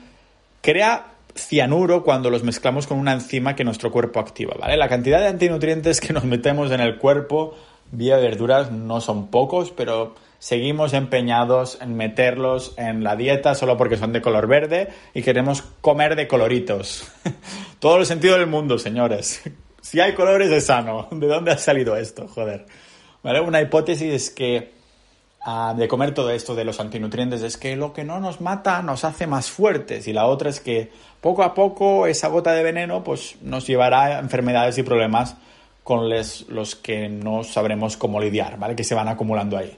crea 0.60 1.11
cianuro 1.34 2.02
cuando 2.02 2.30
los 2.30 2.42
mezclamos 2.42 2.86
con 2.86 2.98
una 2.98 3.12
enzima 3.12 3.56
que 3.56 3.64
nuestro 3.64 3.90
cuerpo 3.90 4.20
activa, 4.20 4.54
¿vale? 4.58 4.76
La 4.76 4.88
cantidad 4.88 5.20
de 5.20 5.28
antinutrientes 5.28 6.00
que 6.00 6.12
nos 6.12 6.24
metemos 6.24 6.70
en 6.70 6.80
el 6.80 6.98
cuerpo 6.98 7.54
vía 7.90 8.16
verduras 8.16 8.70
no 8.70 9.00
son 9.00 9.28
pocos, 9.28 9.70
pero 9.70 10.14
seguimos 10.38 10.92
empeñados 10.92 11.78
en 11.80 11.96
meterlos 11.96 12.74
en 12.76 13.04
la 13.04 13.16
dieta 13.16 13.54
solo 13.54 13.76
porque 13.76 13.96
son 13.96 14.12
de 14.12 14.22
color 14.22 14.48
verde 14.48 14.88
y 15.14 15.22
queremos 15.22 15.62
comer 15.80 16.16
de 16.16 16.26
coloritos. 16.26 17.10
Todo 17.78 17.98
el 17.98 18.06
sentido 18.06 18.36
del 18.36 18.46
mundo, 18.46 18.78
señores. 18.78 19.42
Si 19.80 20.00
hay 20.00 20.14
colores 20.14 20.50
es 20.50 20.66
sano. 20.66 21.08
¿De 21.10 21.26
dónde 21.26 21.50
ha 21.50 21.58
salido 21.58 21.96
esto? 21.96 22.28
Joder. 22.28 22.66
¿Vale? 23.22 23.40
Una 23.40 23.60
hipótesis 23.60 24.12
es 24.12 24.30
que 24.30 24.72
de 25.76 25.88
comer 25.88 26.14
todo 26.14 26.30
esto 26.30 26.54
de 26.54 26.64
los 26.64 26.78
antinutrientes 26.78 27.42
es 27.42 27.56
que 27.56 27.74
lo 27.74 27.92
que 27.92 28.04
no 28.04 28.20
nos 28.20 28.40
mata 28.40 28.80
nos 28.80 29.04
hace 29.04 29.26
más 29.26 29.50
fuertes 29.50 30.06
y 30.06 30.12
la 30.12 30.26
otra 30.26 30.50
es 30.50 30.60
que 30.60 30.92
poco 31.20 31.42
a 31.42 31.52
poco 31.52 32.06
esa 32.06 32.28
gota 32.28 32.52
de 32.52 32.62
veneno 32.62 33.02
pues 33.02 33.36
nos 33.42 33.66
llevará 33.66 34.04
a 34.04 34.18
enfermedades 34.20 34.78
y 34.78 34.84
problemas 34.84 35.36
con 35.82 36.08
los 36.08 36.76
que 36.76 37.08
no 37.08 37.42
sabremos 37.42 37.96
cómo 37.96 38.20
lidiar, 38.20 38.56
¿vale? 38.56 38.76
Que 38.76 38.84
se 38.84 38.94
van 38.94 39.08
acumulando 39.08 39.56
ahí. 39.56 39.76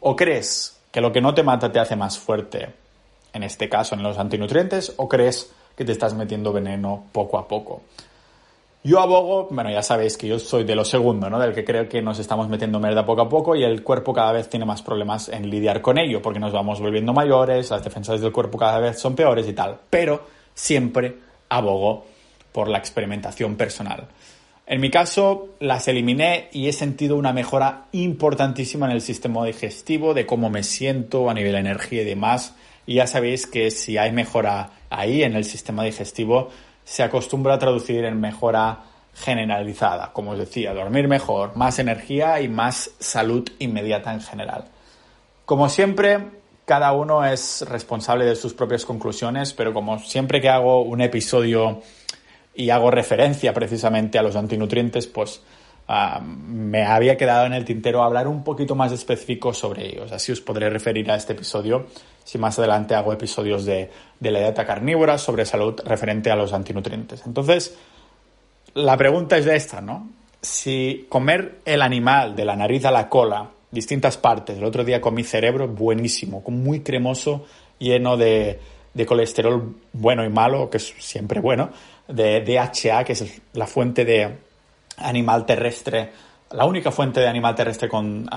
¿O 0.00 0.16
crees 0.16 0.80
que 0.90 1.02
lo 1.02 1.12
que 1.12 1.20
no 1.20 1.34
te 1.34 1.42
mata 1.42 1.70
te 1.70 1.78
hace 1.78 1.94
más 1.94 2.18
fuerte, 2.18 2.70
en 3.34 3.42
este 3.42 3.68
caso 3.68 3.94
en 3.94 4.02
los 4.02 4.16
antinutrientes, 4.16 4.94
o 4.96 5.08
crees 5.08 5.52
que 5.76 5.84
te 5.84 5.92
estás 5.92 6.14
metiendo 6.14 6.54
veneno 6.54 7.04
poco 7.12 7.38
a 7.38 7.46
poco? 7.46 7.82
Yo 8.84 8.98
abogo, 8.98 9.46
bueno, 9.48 9.70
ya 9.70 9.82
sabéis 9.82 10.16
que 10.16 10.26
yo 10.26 10.40
soy 10.40 10.64
de 10.64 10.74
lo 10.74 10.84
segundo, 10.84 11.30
¿no? 11.30 11.38
Del 11.38 11.54
que 11.54 11.64
creo 11.64 11.88
que 11.88 12.02
nos 12.02 12.18
estamos 12.18 12.48
metiendo 12.48 12.80
mierda 12.80 13.06
poco 13.06 13.22
a 13.22 13.28
poco 13.28 13.54
y 13.54 13.62
el 13.62 13.84
cuerpo 13.84 14.12
cada 14.12 14.32
vez 14.32 14.48
tiene 14.48 14.66
más 14.66 14.82
problemas 14.82 15.28
en 15.28 15.48
lidiar 15.48 15.80
con 15.80 15.98
ello, 15.98 16.20
porque 16.20 16.40
nos 16.40 16.52
vamos 16.52 16.80
volviendo 16.80 17.12
mayores, 17.12 17.70
las 17.70 17.84
defensas 17.84 18.20
del 18.20 18.32
cuerpo 18.32 18.58
cada 18.58 18.80
vez 18.80 18.98
son 18.98 19.14
peores 19.14 19.46
y 19.46 19.52
tal. 19.52 19.78
Pero 19.88 20.26
siempre 20.52 21.16
abogo 21.48 22.06
por 22.50 22.66
la 22.66 22.78
experimentación 22.78 23.54
personal. 23.54 24.08
En 24.66 24.80
mi 24.80 24.90
caso, 24.90 25.50
las 25.60 25.86
eliminé 25.86 26.48
y 26.52 26.66
he 26.66 26.72
sentido 26.72 27.14
una 27.16 27.32
mejora 27.32 27.86
importantísima 27.92 28.86
en 28.86 28.92
el 28.92 29.00
sistema 29.00 29.44
digestivo, 29.44 30.12
de 30.12 30.26
cómo 30.26 30.50
me 30.50 30.64
siento 30.64 31.30
a 31.30 31.34
nivel 31.34 31.52
de 31.52 31.58
energía 31.58 32.02
y 32.02 32.06
demás. 32.06 32.56
Y 32.84 32.94
ya 32.94 33.06
sabéis 33.06 33.46
que 33.46 33.70
si 33.70 33.96
hay 33.96 34.10
mejora 34.10 34.70
ahí 34.90 35.22
en 35.22 35.36
el 35.36 35.44
sistema 35.44 35.84
digestivo, 35.84 36.48
se 36.92 37.02
acostumbra 37.02 37.54
a 37.54 37.58
traducir 37.58 38.04
en 38.04 38.20
mejora 38.20 38.80
generalizada, 39.14 40.12
como 40.12 40.32
os 40.32 40.38
decía, 40.38 40.74
dormir 40.74 41.08
mejor, 41.08 41.56
más 41.56 41.78
energía 41.78 42.38
y 42.42 42.48
más 42.48 42.90
salud 42.98 43.48
inmediata 43.60 44.12
en 44.12 44.20
general. 44.20 44.66
Como 45.46 45.70
siempre, 45.70 46.18
cada 46.66 46.92
uno 46.92 47.24
es 47.24 47.64
responsable 47.66 48.26
de 48.26 48.36
sus 48.36 48.52
propias 48.52 48.84
conclusiones, 48.84 49.54
pero 49.54 49.72
como 49.72 50.00
siempre 50.00 50.42
que 50.42 50.50
hago 50.50 50.82
un 50.82 51.00
episodio 51.00 51.80
y 52.54 52.68
hago 52.68 52.90
referencia 52.90 53.54
precisamente 53.54 54.18
a 54.18 54.22
los 54.22 54.36
antinutrientes, 54.36 55.06
pues 55.06 55.40
ah, 55.92 56.20
me 56.20 56.84
había 56.84 57.16
quedado 57.18 57.44
en 57.44 57.52
el 57.52 57.64
tintero 57.64 58.02
hablar 58.02 58.26
un 58.26 58.42
poquito 58.42 58.74
más 58.74 58.92
específico 58.92 59.52
sobre 59.52 59.86
ellos. 59.86 60.10
Así 60.10 60.32
os 60.32 60.40
podré 60.40 60.70
referir 60.70 61.10
a 61.10 61.16
este 61.16 61.34
episodio 61.34 61.86
si 62.24 62.38
más 62.38 62.58
adelante 62.58 62.94
hago 62.94 63.12
episodios 63.12 63.66
de, 63.66 63.90
de 64.18 64.30
la 64.30 64.40
dieta 64.40 64.64
carnívora 64.64 65.18
sobre 65.18 65.44
salud 65.44 65.78
referente 65.84 66.30
a 66.30 66.36
los 66.36 66.52
antinutrientes. 66.52 67.22
Entonces, 67.26 67.76
la 68.74 68.96
pregunta 68.96 69.36
es 69.36 69.44
de 69.44 69.54
esta, 69.54 69.82
¿no? 69.82 70.08
Si 70.40 71.06
comer 71.08 71.60
el 71.66 71.82
animal 71.82 72.34
de 72.34 72.44
la 72.46 72.56
nariz 72.56 72.86
a 72.86 72.90
la 72.90 73.08
cola, 73.08 73.50
distintas 73.70 74.16
partes, 74.16 74.56
el 74.56 74.64
otro 74.64 74.84
día 74.84 75.00
comí 75.00 75.24
cerebro 75.24 75.68
buenísimo, 75.68 76.42
muy 76.46 76.80
cremoso, 76.80 77.44
lleno 77.78 78.16
de, 78.16 78.58
de 78.94 79.06
colesterol 79.06 79.76
bueno 79.92 80.24
y 80.24 80.30
malo, 80.30 80.70
que 80.70 80.78
es 80.78 80.94
siempre 80.98 81.40
bueno, 81.40 81.70
de 82.08 82.40
DHA, 82.40 83.04
que 83.04 83.12
es 83.12 83.42
la 83.52 83.66
fuente 83.66 84.04
de 84.04 84.38
animal 84.96 85.46
terrestre, 85.46 86.12
la 86.50 86.64
única 86.64 86.90
fuente 86.90 87.20
de 87.20 87.28
animal 87.28 87.54
terrestre 87.54 87.88
con 87.88 88.28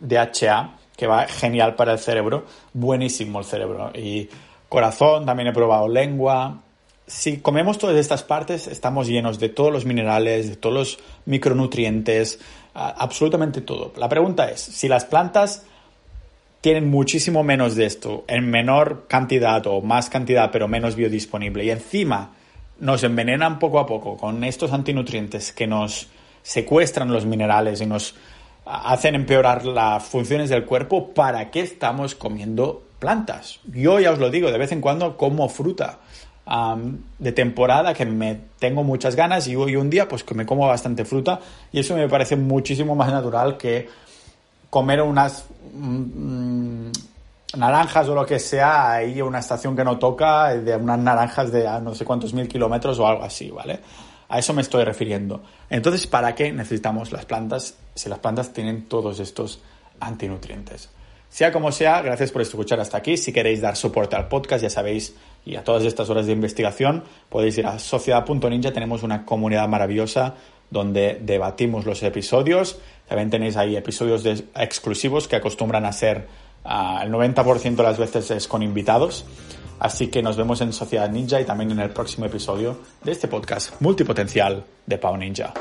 DHA, 0.00 0.78
que 0.96 1.06
va 1.06 1.26
genial 1.26 1.74
para 1.74 1.92
el 1.92 1.98
cerebro, 1.98 2.46
buenísimo 2.72 3.40
el 3.40 3.44
cerebro. 3.44 3.90
Y 3.94 4.28
corazón, 4.68 5.26
también 5.26 5.48
he 5.48 5.52
probado 5.52 5.88
lengua, 5.88 6.62
si 7.06 7.38
comemos 7.38 7.78
todas 7.78 7.96
estas 7.96 8.24
partes, 8.24 8.66
estamos 8.66 9.06
llenos 9.06 9.38
de 9.38 9.48
todos 9.48 9.72
los 9.72 9.84
minerales, 9.84 10.48
de 10.48 10.56
todos 10.56 10.74
los 10.74 10.98
micronutrientes, 11.24 12.40
absolutamente 12.74 13.60
todo. 13.60 13.92
La 13.96 14.08
pregunta 14.08 14.50
es, 14.50 14.60
si 14.60 14.88
las 14.88 15.04
plantas 15.04 15.64
tienen 16.60 16.90
muchísimo 16.90 17.44
menos 17.44 17.76
de 17.76 17.86
esto, 17.86 18.24
en 18.26 18.50
menor 18.50 19.06
cantidad 19.06 19.64
o 19.68 19.82
más 19.82 20.10
cantidad, 20.10 20.50
pero 20.50 20.66
menos 20.66 20.96
biodisponible, 20.96 21.64
y 21.64 21.70
encima 21.70 22.32
nos 22.80 23.02
envenenan 23.04 23.58
poco 23.58 23.78
a 23.78 23.86
poco 23.86 24.16
con 24.16 24.44
estos 24.44 24.72
antinutrientes 24.72 25.52
que 25.52 25.66
nos 25.66 26.08
secuestran 26.42 27.12
los 27.12 27.26
minerales 27.26 27.80
y 27.80 27.86
nos 27.86 28.14
hacen 28.64 29.14
empeorar 29.14 29.64
las 29.64 30.04
funciones 30.04 30.50
del 30.50 30.64
cuerpo, 30.64 31.14
¿para 31.14 31.50
qué 31.50 31.60
estamos 31.60 32.14
comiendo 32.14 32.82
plantas? 32.98 33.60
Yo 33.72 34.00
ya 34.00 34.12
os 34.12 34.18
lo 34.18 34.30
digo, 34.30 34.50
de 34.50 34.58
vez 34.58 34.72
en 34.72 34.80
cuando 34.80 35.16
como 35.16 35.48
fruta 35.48 35.98
de 37.18 37.32
temporada 37.32 37.92
que 37.92 38.06
me 38.06 38.38
tengo 38.60 38.84
muchas 38.84 39.16
ganas 39.16 39.48
y 39.48 39.56
hoy 39.56 39.74
un 39.74 39.90
día 39.90 40.06
pues 40.06 40.22
que 40.22 40.34
me 40.34 40.46
como 40.46 40.68
bastante 40.68 41.04
fruta 41.04 41.40
y 41.72 41.80
eso 41.80 41.96
me 41.96 42.08
parece 42.08 42.36
muchísimo 42.36 42.94
más 42.94 43.10
natural 43.10 43.56
que 43.56 43.88
comer 44.70 45.02
unas 45.02 45.46
mm, 45.74 46.90
naranjas 47.56 48.08
o 48.08 48.14
lo 48.14 48.26
que 48.26 48.38
sea 48.38 48.92
ahí 48.92 49.22
una 49.22 49.38
estación 49.38 49.76
que 49.76 49.84
no 49.84 49.98
toca 49.98 50.54
de 50.54 50.76
unas 50.76 50.98
naranjas 50.98 51.52
de 51.52 51.64
no 51.80 51.94
sé 51.94 52.04
cuántos 52.04 52.34
mil 52.34 52.48
kilómetros 52.48 52.98
o 52.98 53.06
algo 53.06 53.22
así, 53.22 53.50
¿vale? 53.50 53.80
A 54.28 54.38
eso 54.38 54.52
me 54.52 54.62
estoy 54.62 54.84
refiriendo. 54.84 55.42
Entonces, 55.70 56.06
¿para 56.06 56.34
qué 56.34 56.52
necesitamos 56.52 57.12
las 57.12 57.24
plantas 57.24 57.76
si 57.94 58.08
las 58.08 58.18
plantas 58.18 58.52
tienen 58.52 58.86
todos 58.88 59.20
estos 59.20 59.60
antinutrientes? 60.00 60.90
Sea 61.28 61.52
como 61.52 61.70
sea, 61.70 62.02
gracias 62.02 62.32
por 62.32 62.42
escuchar 62.42 62.80
hasta 62.80 62.96
aquí. 62.96 63.16
Si 63.16 63.32
queréis 63.32 63.60
dar 63.60 63.76
soporte 63.76 64.16
al 64.16 64.28
podcast, 64.28 64.62
ya 64.62 64.70
sabéis, 64.70 65.14
y 65.44 65.56
a 65.56 65.64
todas 65.64 65.84
estas 65.84 66.08
horas 66.08 66.26
de 66.26 66.32
investigación, 66.32 67.04
podéis 67.28 67.58
ir 67.58 67.66
a 67.66 67.78
sociedad.ninja. 67.78 68.72
Tenemos 68.72 69.02
una 69.02 69.24
comunidad 69.24 69.68
maravillosa 69.68 70.34
donde 70.70 71.18
debatimos 71.20 71.84
los 71.84 72.02
episodios. 72.02 72.78
También 73.06 73.30
tenéis 73.30 73.56
ahí 73.56 73.76
episodios 73.76 74.24
exclusivos 74.56 75.28
que 75.28 75.36
acostumbran 75.36 75.84
a 75.84 75.92
ser 75.92 76.26
el 77.02 77.12
90% 77.12 77.76
de 77.76 77.82
las 77.82 77.98
veces 77.98 78.30
es 78.30 78.48
con 78.48 78.62
invitados. 78.62 79.24
Así 79.78 80.08
que 80.08 80.22
nos 80.22 80.36
vemos 80.36 80.60
en 80.62 80.72
Sociedad 80.72 81.10
Ninja 81.10 81.40
y 81.40 81.44
también 81.44 81.70
en 81.70 81.80
el 81.80 81.90
próximo 81.90 82.26
episodio 82.26 82.78
de 83.04 83.12
este 83.12 83.28
podcast 83.28 83.80
multipotencial 83.80 84.64
de 84.86 84.98
Pau 84.98 85.16
Ninja. 85.16 85.52